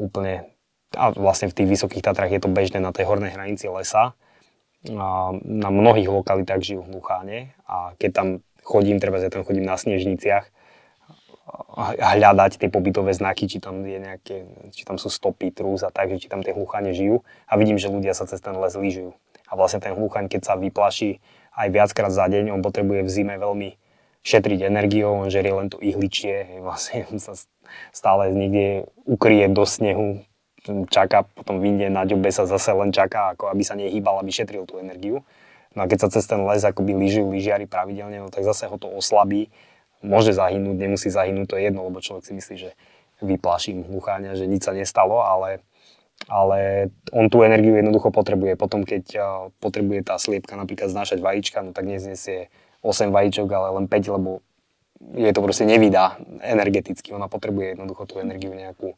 Úplne 0.01 0.49
a 0.95 1.11
vlastne 1.11 1.51
v 1.51 1.57
tých 1.59 1.69
vysokých 1.75 2.07
Tatrách 2.07 2.31
je 2.31 2.41
to 2.41 2.49
bežné 2.49 2.79
na 2.79 2.95
tej 2.95 3.05
hornej 3.05 3.35
hranici 3.35 3.69
lesa. 3.69 4.17
A 4.85 5.33
na 5.45 5.69
mnohých 5.73 6.09
lokalitách 6.09 6.61
žijú 6.61 6.85
hlucháne 6.85 7.57
a 7.65 7.97
keď 7.97 8.11
tam 8.13 8.29
chodím, 8.61 9.01
treba 9.01 9.17
ja 9.17 9.33
tam 9.33 9.45
chodím 9.45 9.65
na 9.65 9.81
snežniciach, 9.81 10.45
hľadať 11.99 12.59
tie 12.59 12.69
pobytové 12.71 13.15
znaky, 13.15 13.47
či 13.47 13.59
tam, 13.63 13.83
je 13.87 13.99
nejaké, 13.99 14.37
či 14.75 14.83
tam 14.83 14.99
sú 14.99 15.11
stopy, 15.11 15.55
trús 15.55 15.87
a 15.87 15.91
tak, 15.91 16.15
či 16.19 16.27
tam 16.27 16.43
tie 16.43 16.55
hlucháne 16.55 16.91
žijú 16.91 17.23
a 17.47 17.55
vidím, 17.55 17.79
že 17.79 17.91
ľudia 17.91 18.15
sa 18.15 18.27
cez 18.27 18.43
ten 18.43 18.55
les 18.55 18.75
lyžujú. 18.75 19.15
A 19.47 19.53
vlastne 19.55 19.79
ten 19.79 19.95
hluchaň, 19.95 20.27
keď 20.27 20.41
sa 20.43 20.55
vyplaší 20.59 21.23
aj 21.55 21.69
viackrát 21.71 22.11
za 22.11 22.27
deň, 22.27 22.51
on 22.51 22.63
potrebuje 22.65 23.07
v 23.07 23.11
zime 23.11 23.35
veľmi 23.39 23.79
šetriť 24.25 24.61
energiou, 24.67 25.21
on 25.21 25.29
žerie 25.29 25.53
len 25.53 25.69
to 25.69 25.79
ihličie, 25.79 26.49
vlastne 26.67 27.07
sa 27.21 27.39
stále 27.95 28.33
niekde 28.33 28.89
ukrie 29.07 29.47
do 29.47 29.63
snehu, 29.69 30.25
čaká, 30.89 31.29
potom 31.29 31.61
vyjde 31.61 31.93
na 31.93 32.09
ďobe 32.09 32.33
sa 32.33 32.49
zase 32.49 32.73
len 32.73 32.89
čaká, 32.89 33.37
ako 33.37 33.53
aby 33.53 33.63
sa 33.63 33.77
nehýbal, 33.77 34.17
aby 34.25 34.33
šetril 34.33 34.65
tú 34.65 34.81
energiu. 34.81 35.21
No 35.75 35.85
a 35.85 35.91
keď 35.91 36.07
sa 36.07 36.09
cez 36.09 36.25
ten 36.25 36.41
les 36.41 36.63
akoby 36.65 36.95
lyžujú 36.95 37.35
lyžiari 37.35 37.67
pravidelne, 37.69 38.23
no 38.23 38.33
tak 38.33 38.47
zase 38.47 38.71
ho 38.71 38.79
to 38.79 38.89
oslabí, 38.89 39.51
môže 40.05 40.37
zahynúť, 40.37 40.77
nemusí 40.77 41.09
zahynúť, 41.09 41.49
to 41.49 41.57
je 41.57 41.73
jedno, 41.73 41.89
lebo 41.89 42.05
človek 42.05 42.29
si 42.29 42.37
myslí, 42.37 42.55
že 42.61 42.71
vyplaším 43.25 43.89
hlucháňa, 43.89 44.37
že 44.37 44.45
nič 44.45 44.69
sa 44.69 44.77
nestalo, 44.77 45.25
ale, 45.25 45.65
ale 46.29 46.93
on 47.09 47.33
tú 47.33 47.41
energiu 47.41 47.73
jednoducho 47.73 48.13
potrebuje. 48.13 48.61
Potom, 48.61 48.85
keď 48.85 49.05
potrebuje 49.65 50.05
tá 50.05 50.21
sliepka 50.21 50.55
napríklad 50.61 50.93
znášať 50.93 51.25
vajíčka, 51.25 51.65
no 51.65 51.73
tak 51.73 51.89
neznesie 51.89 52.53
8 52.85 53.09
vajíčok, 53.09 53.49
ale 53.49 53.81
len 53.81 53.87
5, 53.89 54.15
lebo 54.21 54.45
je 55.17 55.31
to 55.33 55.41
proste 55.41 55.65
nevydá 55.65 56.21
energeticky. 56.45 57.17
Ona 57.17 57.33
potrebuje 57.33 57.77
jednoducho 57.77 58.05
tú 58.05 58.21
energiu 58.21 58.53
nejakú 58.53 58.93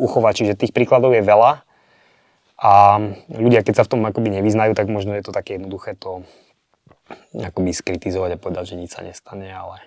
uchovať. 0.00 0.32
Čiže 0.40 0.52
tých 0.56 0.72
príkladov 0.72 1.12
je 1.12 1.20
veľa 1.20 1.64
a 2.60 2.72
ľudia, 3.32 3.64
keď 3.64 3.80
sa 3.80 3.84
v 3.88 3.92
tom 3.96 4.00
akoby 4.04 4.40
nevyznajú, 4.40 4.76
tak 4.76 4.88
možno 4.88 5.16
je 5.16 5.24
to 5.24 5.32
také 5.32 5.56
jednoduché 5.56 5.96
to 5.96 6.24
akoby 7.32 7.72
skritizovať 7.72 8.36
a 8.36 8.40
povedať, 8.40 8.76
že 8.76 8.80
nič 8.80 8.90
sa 8.92 9.00
nestane, 9.00 9.48
ale, 9.48 9.80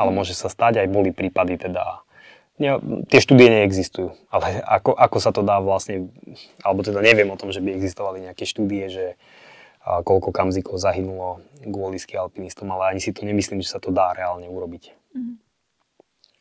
ale 0.00 0.16
môže 0.16 0.32
sa 0.32 0.48
stať, 0.48 0.80
aj 0.80 0.88
boli 0.88 1.12
prípady 1.12 1.60
teda, 1.60 2.00
ne, 2.56 2.80
tie 3.12 3.20
štúdie 3.20 3.52
neexistujú, 3.52 4.16
ale 4.32 4.64
ako, 4.64 4.96
ako 4.96 5.18
sa 5.20 5.30
to 5.36 5.44
dá 5.44 5.60
vlastne, 5.60 6.08
alebo 6.64 6.80
teda 6.80 7.04
neviem 7.04 7.28
o 7.28 7.36
tom, 7.36 7.52
že 7.52 7.60
by 7.60 7.76
existovali 7.76 8.24
nejaké 8.24 8.48
štúdie, 8.48 8.88
že 8.88 9.06
a 9.80 10.04
koľko 10.04 10.28
kamzikov 10.28 10.76
zahynulo 10.76 11.40
kvôli 11.64 11.96
ski 11.96 12.20
alpinistom, 12.20 12.68
ale 12.68 12.92
ani 12.92 13.00
si 13.00 13.16
to 13.16 13.24
nemyslím, 13.24 13.64
že 13.64 13.72
sa 13.72 13.80
to 13.80 13.88
dá 13.88 14.12
reálne 14.12 14.44
urobiť. 14.44 14.92
Mm-hmm. 15.16 15.36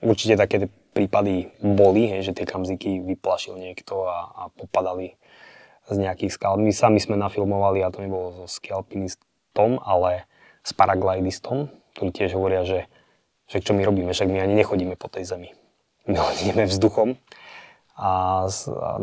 Určite 0.04 0.36
také 0.36 0.68
prípady 0.92 1.56
boli, 1.64 2.12
hej, 2.12 2.32
že 2.32 2.36
tie 2.36 2.44
kamziky 2.44 3.00
vyplašil 3.00 3.56
niekto 3.56 4.12
a, 4.12 4.28
a 4.36 4.44
popadali 4.52 5.16
z 5.88 5.96
nejakých 6.04 6.36
skal. 6.36 6.60
My 6.60 6.76
sami 6.76 7.00
sme 7.00 7.16
nafilmovali, 7.16 7.80
a 7.80 7.92
to 7.92 8.04
nebolo 8.04 8.44
so 8.44 8.46
skialpinistom, 8.60 9.80
ale 9.88 10.28
s 10.64 10.76
paraglidistom, 10.76 11.72
ktorí 11.96 12.10
tiež 12.12 12.36
hovoria, 12.36 12.68
že, 12.68 12.92
že 13.50 13.66
čo 13.66 13.74
my 13.74 13.82
robíme, 13.82 14.14
však 14.14 14.30
my 14.30 14.46
ani 14.46 14.54
nechodíme 14.62 14.94
po 14.94 15.10
tej 15.10 15.26
zemi. 15.26 15.50
My 16.06 16.22
ideme 16.42 16.70
vzduchom. 16.70 17.18
A, 18.00 18.48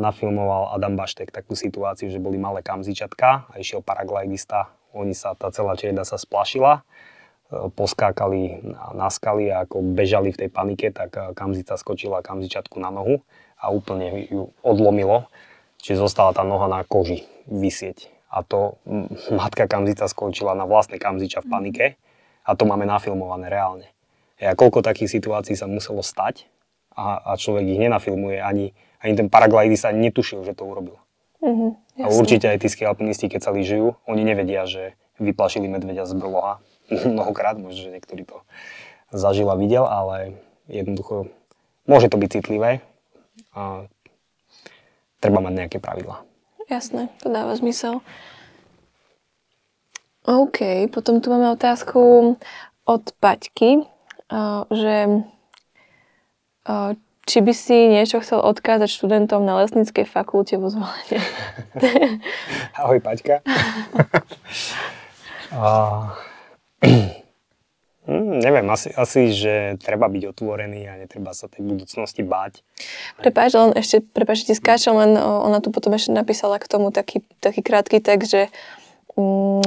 nafilmoval 0.01 0.73
Adam 0.73 0.97
Baštek 0.97 1.29
takú 1.29 1.53
situáciu, 1.53 2.09
že 2.09 2.23
boli 2.23 2.41
malé 2.41 2.65
kamzičatka 2.65 3.53
a 3.53 3.55
išiel 3.61 3.85
paraglidista, 3.85 4.73
oni 4.97 5.13
sa, 5.13 5.37
tá 5.37 5.53
celá 5.53 5.77
črieda 5.77 6.09
sa 6.09 6.17
splašila, 6.17 6.81
e, 6.81 7.69
poskákali 7.77 8.73
na, 8.97 9.13
skaly 9.13 9.53
a 9.53 9.69
ako 9.69 9.85
bežali 9.93 10.33
v 10.33 10.41
tej 10.41 10.49
panike, 10.49 10.89
tak 10.97 11.13
e, 11.13 11.37
kamzica 11.37 11.77
skočila 11.77 12.25
kamzičatku 12.25 12.81
na 12.81 12.89
nohu 12.89 13.21
a 13.61 13.69
úplne 13.69 14.33
ju 14.33 14.57
odlomilo, 14.65 15.29
čiže 15.85 16.01
zostala 16.01 16.33
tá 16.33 16.41
noha 16.41 16.65
na 16.65 16.81
koži 16.81 17.29
vysieť. 17.45 18.09
A 18.33 18.41
to 18.41 18.81
matka 19.29 19.69
kamzica 19.69 20.09
skončila 20.09 20.57
na 20.57 20.65
vlastnej 20.65 20.97
kamziča 20.97 21.45
v 21.45 21.49
panike 21.53 21.87
a 22.49 22.57
to 22.57 22.65
máme 22.65 22.89
nafilmované 22.89 23.53
reálne. 23.53 23.93
A 24.37 24.53
koľko 24.53 24.85
takých 24.85 25.17
situácií 25.17 25.57
sa 25.57 25.65
muselo 25.65 26.05
stať 26.05 26.45
a, 26.93 27.21
a 27.21 27.31
človek 27.41 27.65
ich 27.65 27.81
nenafilmuje, 27.81 28.41
ani, 28.41 28.77
ani 29.01 29.13
ten 29.17 29.29
paraglidista 29.33 29.93
netušil, 29.93 30.45
že 30.45 30.53
to 30.53 30.69
urobil. 30.69 31.01
Mm-hmm, 31.41 31.71
a 32.05 32.07
určite 32.13 32.49
aj 32.53 32.59
tí 32.61 32.69
alpinisti, 32.85 33.31
keď 33.33 33.41
sa 33.49 33.51
lyžujú, 33.53 33.97
oni 34.09 34.23
nevedia, 34.25 34.69
že 34.69 34.97
vyplašili 35.17 35.69
medveďa 35.69 36.05
z 36.05 36.13
brloha. 36.17 36.61
Mnohokrát, 36.91 37.57
možno, 37.57 37.89
že 37.89 37.95
niektorý 37.95 38.29
to 38.29 38.45
zažil 39.15 39.49
a 39.49 39.57
videl, 39.57 39.89
ale 39.89 40.37
jednoducho 40.69 41.31
môže 41.87 42.11
to 42.11 42.19
byť 42.19 42.31
citlivé 42.41 42.83
a 43.55 43.87
treba 45.23 45.41
mať 45.41 45.53
nejaké 45.55 45.79
pravidlá. 45.79 46.27
Jasné, 46.67 47.09
to 47.23 47.31
dáva 47.31 47.55
zmysel. 47.55 48.03
OK, 50.27 50.91
potom 50.91 51.23
tu 51.23 51.31
máme 51.31 51.55
otázku 51.55 52.35
od 52.83 53.05
Paťky, 53.23 53.87
že 54.73 54.95
či 57.27 57.43
by 57.43 57.53
si 57.53 57.91
niečo 57.91 58.23
chcel 58.23 58.39
odkázať 58.39 58.87
študentom 58.87 59.43
na 59.43 59.59
lesníckej 59.59 60.07
fakulte 60.07 60.63
vo 60.63 60.71
Zvolene? 60.71 61.19
Ahoj, 62.79 63.03
Paťka. 63.03 63.43
Hmm, 68.07 68.39
neviem, 68.39 68.63
asi, 68.71 68.95
asi, 68.95 69.35
že 69.35 69.75
treba 69.83 70.07
byť 70.07 70.31
otvorený 70.31 70.87
a 70.87 70.95
netreba 70.95 71.35
sa 71.35 71.51
tej 71.51 71.67
budúcnosti 71.67 72.23
báť. 72.23 72.63
Prepáč, 73.19 73.59
len 73.59 73.75
ešte, 73.75 73.99
prepáč, 73.99 74.47
ti 74.47 74.55
skáčem, 74.55 74.95
len 74.95 75.19
ona 75.19 75.59
tu 75.59 75.75
potom 75.75 75.91
ešte 75.91 76.15
napísala 76.15 76.63
k 76.63 76.71
tomu 76.71 76.95
taký, 76.95 77.27
taký 77.43 77.67
krátky 77.67 77.99
text, 77.99 78.31
že, 78.31 78.43
mm, 79.19 79.67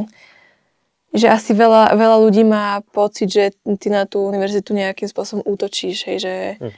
že 1.10 1.28
asi 1.30 1.58
veľa, 1.58 1.98
veľa 1.98 2.18
ľudí 2.22 2.46
má 2.46 2.86
pocit, 2.94 3.30
že 3.30 3.44
ty 3.82 3.88
na 3.90 4.06
tú 4.06 4.22
univerzitu 4.26 4.78
nejakým 4.78 5.10
spôsobom 5.10 5.42
útočíš, 5.46 6.06
hej, 6.06 6.18
že 6.22 6.34
hm. 6.62 6.72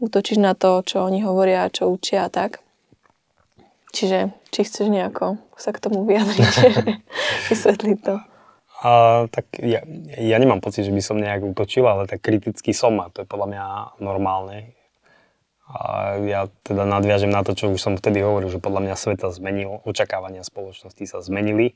útočíš 0.00 0.38
na 0.40 0.56
to, 0.56 0.80
čo 0.80 1.04
oni 1.04 1.20
hovoria, 1.20 1.68
čo 1.68 1.92
učia 1.92 2.26
a 2.26 2.32
tak. 2.32 2.64
Čiže, 3.92 4.32
či 4.52 4.60
chceš 4.64 4.92
nejako 4.92 5.40
sa 5.56 5.72
k 5.72 5.80
tomu 5.80 6.04
vyjadriť, 6.04 6.52
vysvetliť 7.52 7.98
to. 8.04 8.16
A, 8.84 9.24
tak 9.32 9.56
ja, 9.56 9.80
ja 10.20 10.36
nemám 10.36 10.60
pocit, 10.60 10.84
že 10.84 10.92
by 10.92 11.00
som 11.00 11.16
nejak 11.16 11.40
útočil, 11.40 11.88
ale 11.88 12.04
tak 12.04 12.20
kriticky 12.20 12.76
som 12.76 13.00
a 13.00 13.08
to 13.08 13.24
je 13.24 13.28
podľa 13.28 13.48
mňa 13.48 13.64
normálne. 14.04 14.76
A 15.66 16.14
ja 16.22 16.46
teda 16.62 16.86
nadviažem 16.86 17.32
na 17.32 17.42
to, 17.42 17.56
čo 17.56 17.72
už 17.72 17.80
som 17.80 17.98
vtedy 17.98 18.22
hovoril, 18.22 18.52
že 18.52 18.62
podľa 18.62 18.86
mňa 18.86 18.94
svet 18.94 19.18
sa 19.18 19.32
zmenil, 19.34 19.82
očakávania 19.82 20.46
spoločnosti 20.46 21.04
sa 21.08 21.18
zmenili 21.24 21.74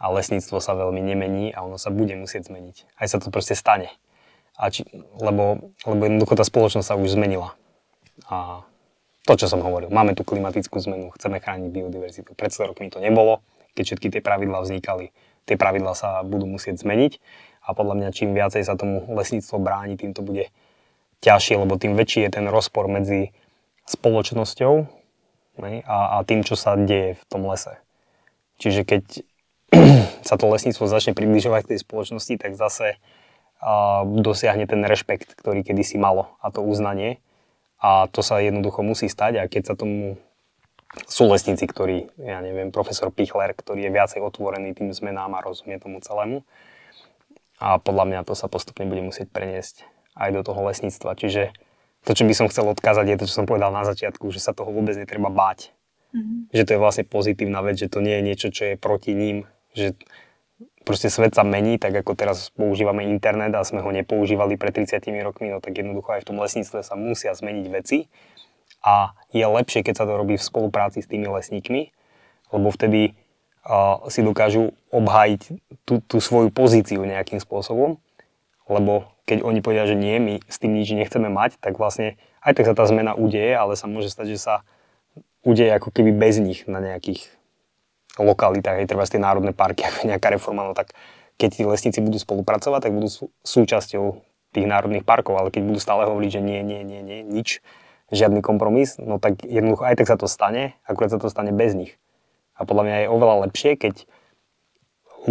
a 0.00 0.08
lesníctvo 0.08 0.58
sa 0.64 0.72
veľmi 0.72 1.04
nemení 1.04 1.52
a 1.52 1.60
ono 1.60 1.76
sa 1.76 1.92
bude 1.92 2.16
musieť 2.16 2.48
zmeniť. 2.48 2.96
Aj 2.96 3.06
sa 3.06 3.20
to 3.20 3.28
proste 3.28 3.52
stane. 3.52 3.92
A 4.56 4.72
či, 4.72 4.88
lebo, 5.20 5.72
lebo 5.84 6.02
jednoducho 6.08 6.40
tá 6.40 6.44
spoločnosť 6.44 6.88
sa 6.88 6.96
už 6.96 7.20
zmenila. 7.20 7.52
A 8.32 8.64
to, 9.28 9.36
čo 9.36 9.46
som 9.46 9.60
hovoril, 9.60 9.92
máme 9.92 10.16
tu 10.16 10.24
klimatickú 10.24 10.80
zmenu, 10.80 11.12
chceme 11.20 11.36
chrániť 11.38 11.68
biodiverzitu. 11.68 12.32
Pred 12.32 12.50
100 12.50 12.70
rokmi 12.72 12.88
to 12.88 13.04
nebolo, 13.04 13.44
keď 13.76 13.92
všetky 13.92 14.08
tie 14.08 14.22
pravidlá 14.24 14.64
vznikali 14.64 15.12
tie 15.50 15.58
pravidlá 15.58 15.98
sa 15.98 16.22
budú 16.22 16.46
musieť 16.46 16.78
zmeniť 16.78 17.18
a 17.66 17.74
podľa 17.74 17.94
mňa 17.98 18.08
čím 18.14 18.30
viacej 18.38 18.62
sa 18.62 18.78
tomu 18.78 19.02
lesníctvo 19.10 19.58
bráni, 19.58 19.98
tým 19.98 20.14
to 20.14 20.22
bude 20.22 20.46
ťažšie, 21.26 21.58
lebo 21.58 21.74
tým 21.74 21.98
väčší 21.98 22.22
je 22.22 22.30
ten 22.30 22.46
rozpor 22.46 22.86
medzi 22.86 23.34
spoločnosťou 23.90 24.86
a, 25.84 25.98
a 26.14 26.16
tým, 26.22 26.46
čo 26.46 26.54
sa 26.54 26.78
deje 26.78 27.18
v 27.18 27.24
tom 27.26 27.44
lese. 27.50 27.76
Čiže 28.62 28.86
keď 28.86 29.04
sa 30.28 30.34
to 30.36 30.50
lesníctvo 30.50 30.86
začne 30.86 31.14
približovať 31.14 31.60
k 31.66 31.70
tej 31.74 31.80
spoločnosti, 31.86 32.34
tak 32.38 32.58
zase 32.58 32.98
a, 33.62 34.02
dosiahne 34.04 34.66
ten 34.66 34.82
rešpekt, 34.82 35.34
ktorý 35.38 35.62
kedysi 35.62 35.96
malo 35.96 36.34
a 36.42 36.50
to 36.50 36.62
uznanie. 36.62 37.22
A 37.80 38.12
to 38.12 38.20
sa 38.20 38.44
jednoducho 38.44 38.84
musí 38.84 39.08
stať 39.08 39.40
a 39.40 39.48
keď 39.48 39.72
sa 39.72 39.74
tomu 39.74 40.20
sú 41.06 41.30
lesníci, 41.30 41.64
ktorí, 41.70 42.10
ja 42.18 42.42
neviem, 42.42 42.74
profesor 42.74 43.14
Pichler, 43.14 43.54
ktorý 43.54 43.86
je 43.86 43.94
viacej 43.94 44.20
otvorený 44.20 44.74
tým 44.74 44.90
zmenám 44.90 45.32
a 45.38 45.44
rozumie 45.44 45.78
tomu 45.78 46.02
celému. 46.02 46.42
A 47.62 47.78
podľa 47.78 48.04
mňa 48.10 48.20
to 48.26 48.34
sa 48.34 48.50
postupne 48.50 48.88
bude 48.90 49.04
musieť 49.04 49.30
preniesť 49.30 49.86
aj 50.18 50.30
do 50.34 50.42
toho 50.42 50.60
lesníctva. 50.66 51.14
Čiže 51.14 51.54
to, 52.02 52.12
čo 52.16 52.24
by 52.24 52.34
som 52.34 52.48
chcel 52.48 52.66
odkázať, 52.72 53.06
je 53.06 53.18
to, 53.20 53.24
čo 53.28 53.44
som 53.44 53.46
povedal 53.46 53.70
na 53.70 53.84
začiatku, 53.84 54.32
že 54.32 54.40
sa 54.40 54.56
toho 54.56 54.72
vôbec 54.72 54.96
netreba 54.96 55.28
báť. 55.28 55.70
Mm-hmm. 56.10 56.50
Že 56.50 56.62
to 56.66 56.72
je 56.74 56.82
vlastne 56.82 57.04
pozitívna 57.06 57.60
vec, 57.62 57.78
že 57.78 57.92
to 57.92 58.02
nie 58.02 58.18
je 58.18 58.26
niečo, 58.26 58.48
čo 58.50 58.62
je 58.72 58.74
proti 58.74 59.14
ním. 59.14 59.46
Že 59.74 59.94
proste 60.84 61.06
svet 61.12 61.36
sa 61.36 61.46
mení, 61.46 61.78
tak 61.78 61.94
ako 61.94 62.18
teraz 62.18 62.50
používame 62.50 63.06
internet 63.06 63.54
a 63.54 63.62
sme 63.62 63.84
ho 63.84 63.90
nepoužívali 63.94 64.58
pred 64.58 64.74
30 64.74 64.98
rokmi, 65.22 65.52
no 65.52 65.62
tak 65.62 65.78
jednoducho 65.78 66.18
aj 66.18 66.22
v 66.24 66.28
tom 66.32 66.36
lesníctve 66.42 66.82
sa 66.82 66.94
musia 66.98 67.30
zmeniť 67.30 67.66
veci. 67.70 68.10
A 68.80 69.12
je 69.30 69.44
lepšie, 69.44 69.84
keď 69.84 70.02
sa 70.02 70.04
to 70.08 70.16
robí 70.16 70.40
v 70.40 70.42
spolupráci 70.42 71.04
s 71.04 71.10
tými 71.10 71.28
lesníkmi, 71.28 71.92
lebo 72.50 72.68
vtedy 72.72 73.12
uh, 73.68 74.00
si 74.08 74.24
dokážu 74.24 74.72
obhájiť 74.88 75.42
tú, 75.84 76.00
tú 76.00 76.16
svoju 76.18 76.48
pozíciu 76.48 77.04
nejakým 77.04 77.38
spôsobom, 77.38 78.00
lebo 78.66 79.10
keď 79.28 79.46
oni 79.46 79.60
povedia, 79.62 79.86
že 79.86 79.94
nie, 79.94 80.16
my 80.18 80.34
s 80.48 80.58
tým 80.58 80.74
nič 80.74 80.90
nechceme 80.90 81.30
mať, 81.30 81.60
tak 81.62 81.78
vlastne 81.78 82.18
aj 82.42 82.56
tak 82.56 82.66
sa 82.66 82.74
tá 82.74 82.82
zmena 82.88 83.14
udeje, 83.14 83.52
ale 83.54 83.78
sa 83.78 83.86
môže 83.86 84.10
stať, 84.10 84.34
že 84.34 84.38
sa 84.42 84.54
udeje 85.44 85.70
ako 85.70 85.92
keby 85.92 86.10
bez 86.10 86.40
nich 86.40 86.66
na 86.66 86.82
nejakých 86.82 87.30
lokalitách, 88.18 88.82
aj 88.82 88.88
treba 88.90 89.06
tie 89.06 89.22
národné 89.22 89.52
parky, 89.54 89.86
nejaká 90.10 90.32
reforma, 90.34 90.66
no 90.66 90.72
tak 90.74 90.96
keď 91.38 91.48
tí 91.56 91.62
lesníci 91.64 91.98
budú 92.02 92.20
spolupracovať, 92.20 92.90
tak 92.90 92.92
budú 92.92 93.08
súčasťou 93.46 94.04
tých 94.50 94.66
národných 94.66 95.06
parkov, 95.06 95.38
ale 95.38 95.48
keď 95.54 95.62
budú 95.62 95.78
stále 95.78 96.04
hovoriť, 96.10 96.30
že 96.36 96.40
nie, 96.42 96.60
nie, 96.60 96.82
nie, 96.82 97.00
nie, 97.00 97.22
nič, 97.22 97.62
žiadny 98.10 98.42
kompromis, 98.42 98.98
no 98.98 99.22
tak 99.22 99.46
jednoducho 99.46 99.86
aj 99.86 99.96
tak 100.02 100.10
sa 100.10 100.18
to 100.18 100.26
stane, 100.26 100.74
akurát 100.82 101.14
sa 101.14 101.22
to 101.22 101.30
stane 101.30 101.54
bez 101.54 101.78
nich. 101.78 101.94
A 102.58 102.66
podľa 102.66 102.84
mňa 102.84 102.96
je 103.06 103.08
oveľa 103.08 103.36
lepšie, 103.48 103.78
keď 103.78 104.04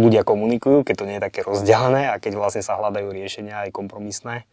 ľudia 0.00 0.24
komunikujú, 0.24 0.82
keď 0.82 0.94
to 0.96 1.06
nie 1.06 1.16
je 1.20 1.26
také 1.28 1.40
rozdelené 1.44 2.10
a 2.10 2.18
keď 2.18 2.40
vlastne 2.40 2.64
sa 2.64 2.80
hľadajú 2.80 3.12
riešenia 3.12 3.68
aj 3.68 3.76
kompromisné. 3.76 4.48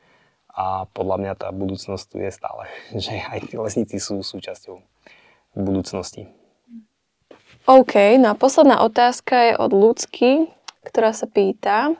A 0.57 0.89
podľa 0.91 1.17
mňa 1.21 1.33
tá 1.37 1.47
budúcnosť 1.53 2.05
tu 2.09 2.15
je 2.21 2.29
stále, 2.29 2.67
že 3.03 3.17
aj 3.17 3.49
tí 3.49 3.55
lesníci 3.55 3.97
sú 3.97 4.21
súčasťou 4.21 4.83
budúcnosti. 5.57 6.29
OK, 7.67 8.15
no 8.15 8.31
a 8.31 8.39
posledná 8.39 8.79
otázka 8.79 9.51
je 9.51 9.53
od 9.59 9.75
Ľudsky, 9.75 10.47
ktorá 10.87 11.11
sa 11.11 11.27
pýta, 11.27 11.99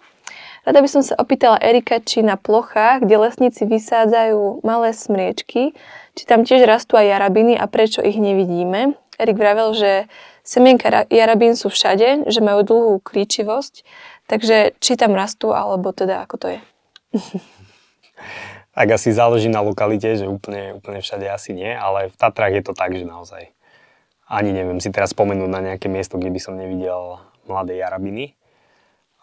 Rada 0.68 0.84
by 0.84 0.90
som 0.92 1.00
sa 1.00 1.16
opýtala 1.16 1.56
Erika, 1.64 2.04
či 2.04 2.20
na 2.20 2.36
plochách, 2.36 3.08
kde 3.08 3.24
lesníci 3.24 3.64
vysádzajú 3.64 4.68
malé 4.68 4.92
smriečky, 4.92 5.72
či 6.12 6.24
tam 6.28 6.44
tiež 6.44 6.68
rastú 6.68 7.00
aj 7.00 7.08
jarabiny 7.08 7.56
a 7.56 7.72
prečo 7.72 8.04
ich 8.04 8.20
nevidíme. 8.20 9.00
Erik 9.16 9.40
vravel, 9.40 9.72
že 9.72 10.12
semienka 10.44 11.08
jarabín 11.08 11.56
sú 11.56 11.72
všade, 11.72 12.28
že 12.28 12.40
majú 12.44 12.68
dlhú 12.68 12.94
klíčivosť, 13.00 13.88
takže 14.28 14.76
či 14.84 15.00
tam 15.00 15.15
rastú, 15.15 15.56
alebo 15.56 15.96
teda 15.96 16.28
ako 16.28 16.36
to 16.36 16.48
je. 16.52 16.60
tak 18.76 18.88
asi 18.92 19.15
záleží 19.15 19.48
na 19.48 19.63
lokalite, 19.63 20.20
že 20.20 20.28
úplne, 20.28 20.76
úplne 20.76 21.00
všade 21.00 21.32
asi 21.32 21.56
nie, 21.56 21.72
ale 21.72 22.12
v 22.12 22.15
Tatrách 22.20 22.60
je 22.60 22.63
to 22.68 22.76
tak, 22.76 22.92
že 22.92 23.08
naozaj 23.08 23.56
ani 24.28 24.52
neviem 24.52 24.84
si 24.84 24.92
teraz 24.92 25.15
spomenúť 25.15 25.50
na 25.50 25.62
nejaké 25.63 25.88
miesto, 25.88 26.19
kde 26.19 26.32
by 26.32 26.40
som 26.40 26.60
nevidel 26.60 27.23
mladé 27.48 27.80
jarabiny. 27.80 28.36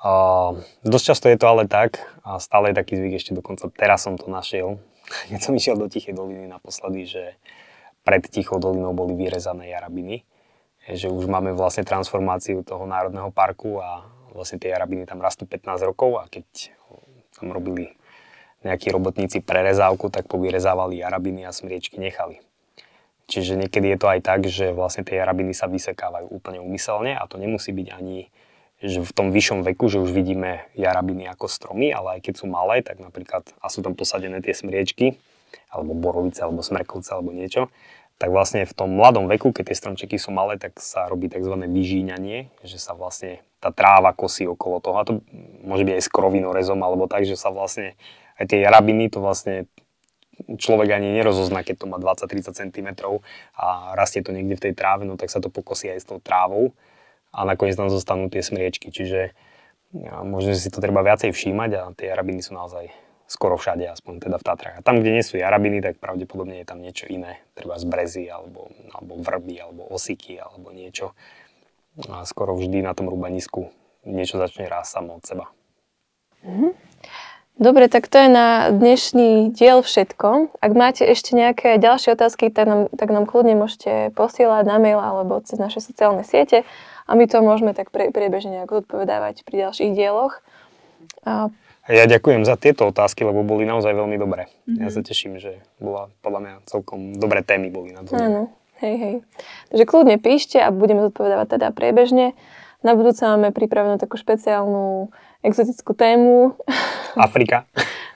Uh, 0.05 0.61
dosť 0.85 1.05
často 1.13 1.27
je 1.33 1.41
to 1.41 1.47
ale 1.49 1.65
tak, 1.65 2.01
a 2.25 2.37
stále 2.37 2.73
je 2.73 2.77
taký 2.77 3.01
zvyk, 3.01 3.15
ešte 3.17 3.33
dokonca 3.33 3.73
teraz 3.73 4.05
som 4.05 4.21
to 4.21 4.29
našiel, 4.29 4.81
keď 5.33 5.41
som 5.41 5.53
išiel 5.57 5.77
do 5.77 5.89
Tichej 5.89 6.17
doliny 6.17 6.49
naposledy, 6.49 7.09
že 7.09 7.23
pred 8.05 8.21
Tichou 8.29 8.61
dolinou 8.61 8.93
boli 8.93 9.17
vyrezané 9.17 9.73
jarabiny, 9.73 10.29
že 10.85 11.09
už 11.09 11.25
máme 11.25 11.57
vlastne 11.57 11.89
transformáciu 11.89 12.61
toho 12.61 12.85
národného 12.85 13.33
parku 13.33 13.81
a 13.81 14.05
vlastne 14.37 14.61
tie 14.61 14.77
jarabiny 14.77 15.09
tam 15.09 15.25
rastú 15.25 15.49
15 15.49 15.89
rokov 15.89 16.21
a 16.21 16.29
keď 16.29 16.45
tam 17.41 17.49
robili 17.49 17.97
nejakí 18.65 18.93
robotníci 18.93 19.41
prerezávku, 19.41 20.09
tak 20.09 20.29
povyrezávali 20.29 21.01
jarabiny 21.01 21.49
a 21.49 21.53
smriečky 21.53 22.01
nechali. 22.01 22.41
Čiže 23.25 23.57
niekedy 23.57 23.97
je 23.97 23.99
to 23.99 24.09
aj 24.11 24.21
tak, 24.21 24.41
že 24.45 24.77
vlastne 24.77 25.03
tie 25.03 25.17
jarabiny 25.17 25.57
sa 25.57 25.65
vysekávajú 25.71 26.29
úplne 26.29 26.61
umyselne 26.61 27.17
a 27.17 27.25
to 27.25 27.41
nemusí 27.41 27.73
byť 27.73 27.89
ani 27.93 28.29
že 28.85 29.01
v 29.01 29.13
tom 29.17 29.33
vyššom 29.33 29.65
veku, 29.65 29.89
že 29.89 29.97
už 29.97 30.13
vidíme 30.13 30.69
jarabiny 30.77 31.25
ako 31.33 31.49
stromy, 31.49 31.89
ale 31.89 32.19
aj 32.19 32.29
keď 32.29 32.35
sú 32.37 32.47
malé, 32.53 32.85
tak 32.85 33.01
napríklad, 33.01 33.49
a 33.57 33.73
sú 33.73 33.81
tam 33.81 33.97
posadené 33.97 34.45
tie 34.45 34.53
smriečky, 34.53 35.17
alebo 35.73 35.97
borovice, 35.97 36.45
alebo 36.45 36.61
smrekovce, 36.61 37.17
alebo 37.17 37.33
niečo, 37.33 37.73
tak 38.21 38.31
vlastne 38.31 38.63
v 38.63 38.75
tom 38.77 38.95
mladom 38.95 39.27
veku, 39.27 39.51
keď 39.51 39.73
tie 39.73 39.81
stromčeky 39.81 40.17
sú 40.21 40.31
malé, 40.31 40.61
tak 40.61 40.79
sa 40.79 41.11
robí 41.11 41.27
tzv. 41.27 41.51
vyžíňanie, 41.51 42.53
že 42.63 42.79
sa 42.79 42.95
vlastne 42.95 43.43
tá 43.59 43.75
tráva 43.75 44.15
kosí 44.15 44.47
okolo 44.47 44.79
toho. 44.79 44.97
A 45.01 45.09
to 45.09 45.13
môže 45.67 45.83
byť 45.83 45.95
aj 45.99 46.05
s 46.05 46.13
krovinorezom 46.13 46.79
alebo 46.79 47.11
tak, 47.11 47.27
že 47.27 47.35
sa 47.35 47.51
vlastne 47.51 47.99
aj 48.39 48.55
tie 48.55 48.63
jarabiny, 48.63 49.11
to 49.11 49.19
vlastne 49.19 49.67
človek 50.59 50.89
ani 50.95 51.15
nerozozná, 51.15 51.63
keď 51.63 51.85
to 51.85 51.87
má 51.91 51.97
20-30 51.99 52.55
cm 52.55 52.89
a 53.55 53.95
rastie 53.99 54.21
to 54.21 54.35
niekde 54.35 54.59
v 54.59 54.65
tej 54.71 54.75
tráve, 54.77 55.07
no 55.07 55.19
tak 55.19 55.31
sa 55.31 55.39
to 55.39 55.49
pokosí 55.49 55.91
aj 55.91 55.99
s 56.03 56.07
tou 56.07 56.19
trávou 56.19 56.75
a 57.35 57.43
nakoniec 57.43 57.75
tam 57.75 57.91
zostanú 57.91 58.31
tie 58.31 58.43
smriečky. 58.43 58.95
Čiže 58.95 59.35
možno, 60.27 60.55
si 60.55 60.71
to 60.71 60.83
treba 60.83 61.03
viacej 61.03 61.31
všímať 61.31 61.71
a 61.79 61.83
tie 61.95 62.11
jarabiny 62.11 62.43
sú 62.43 62.55
naozaj 62.55 62.91
skoro 63.25 63.57
všade, 63.57 63.89
aspoň 63.89 64.21
teda 64.21 64.37
v 64.37 64.47
Tatrách. 64.47 64.77
A 64.79 64.85
tam, 64.85 65.01
kde 65.01 65.17
nie 65.17 65.25
sú 65.25 65.41
jarabiny, 65.41 65.81
tak 65.81 65.97
pravdepodobne 65.99 66.61
je 66.61 66.67
tam 66.69 66.79
niečo 66.79 67.09
iné, 67.09 67.41
treba 67.57 67.81
z 67.81 67.85
brezy, 67.89 68.25
alebo, 68.29 68.69
alebo 68.93 69.17
vrby, 69.17 69.55
alebo 69.65 69.83
osiky, 69.89 70.39
alebo 70.39 70.71
niečo. 70.71 71.17
A 72.11 72.27
skoro 72.29 72.53
vždy 72.55 72.85
na 72.85 72.93
tom 72.93 73.09
rúbanisku 73.09 73.73
niečo 74.05 74.37
začne 74.37 74.69
rásť 74.69 75.01
samo 75.01 75.19
od 75.19 75.25
seba. 75.25 75.47
Mm-hmm. 76.45 76.71
Dobre, 77.55 77.87
tak 77.87 78.11
to 78.11 78.19
je 78.19 78.27
na 78.27 78.75
dnešný 78.75 79.55
diel 79.55 79.87
všetko. 79.87 80.59
Ak 80.59 80.73
máte 80.75 81.07
ešte 81.07 81.39
nejaké 81.39 81.79
ďalšie 81.79 82.19
otázky, 82.19 82.51
tak 82.51 82.67
nám, 82.67 82.81
tak 82.91 83.15
nám 83.15 83.31
kľudne 83.31 83.55
môžete 83.55 84.11
posielať 84.19 84.67
na 84.67 84.83
mail 84.83 84.99
alebo 84.99 85.39
cez 85.39 85.63
naše 85.63 85.79
sociálne 85.79 86.27
siete 86.27 86.67
a 87.07 87.11
my 87.15 87.31
to 87.31 87.39
môžeme 87.47 87.71
tak 87.71 87.95
priebežne 87.95 88.59
nejak 88.59 88.75
odpovedávať 88.83 89.47
pri 89.47 89.71
ďalších 89.71 89.95
dieloch. 89.95 90.43
A 91.23 91.55
ja 91.87 92.11
ďakujem 92.11 92.43
za 92.43 92.59
tieto 92.59 92.91
otázky, 92.91 93.23
lebo 93.23 93.47
boli 93.47 93.63
naozaj 93.69 93.93
veľmi 93.93 94.19
dobré. 94.19 94.51
Mm-hmm. 94.67 94.83
Ja 94.83 94.89
sa 94.91 95.07
teším, 95.07 95.39
že 95.39 95.63
bola 95.79 96.11
podľa 96.27 96.41
mňa 96.43 96.55
celkom 96.67 97.15
dobré 97.15 97.47
témy 97.47 97.71
boli 97.71 97.95
na 97.95 98.03
to. 98.03 98.19
Áno, 98.19 98.51
hej, 98.83 98.97
hej. 98.99 99.15
Takže 99.71 99.85
kľudne 99.87 100.17
píšte 100.19 100.59
a 100.59 100.75
budeme 100.75 101.07
zodpovedávať 101.07 101.61
teda 101.61 101.71
priebežne. 101.71 102.35
Na 102.83 102.99
budúce 102.99 103.23
máme 103.25 103.55
pripravenú 103.55 104.01
takú 104.01 104.19
špeciálnu 104.19 105.13
exotickú 105.45 105.93
tému. 105.93 106.57
Afrika. 107.29 107.69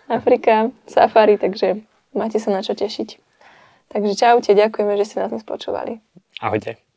Afrika, 0.09 0.73
safari, 0.89 1.37
takže 1.37 1.85
máte 2.17 2.41
sa 2.41 2.49
na 2.49 2.65
čo 2.65 2.73
tešiť. 2.73 3.21
Takže 3.93 4.13
čaute, 4.17 4.51
ďakujeme, 4.57 4.97
že 4.97 5.05
ste 5.05 5.17
nás 5.21 5.33
dnes 5.33 5.45
počúvali. 5.45 6.01
Ahojte. 6.41 6.88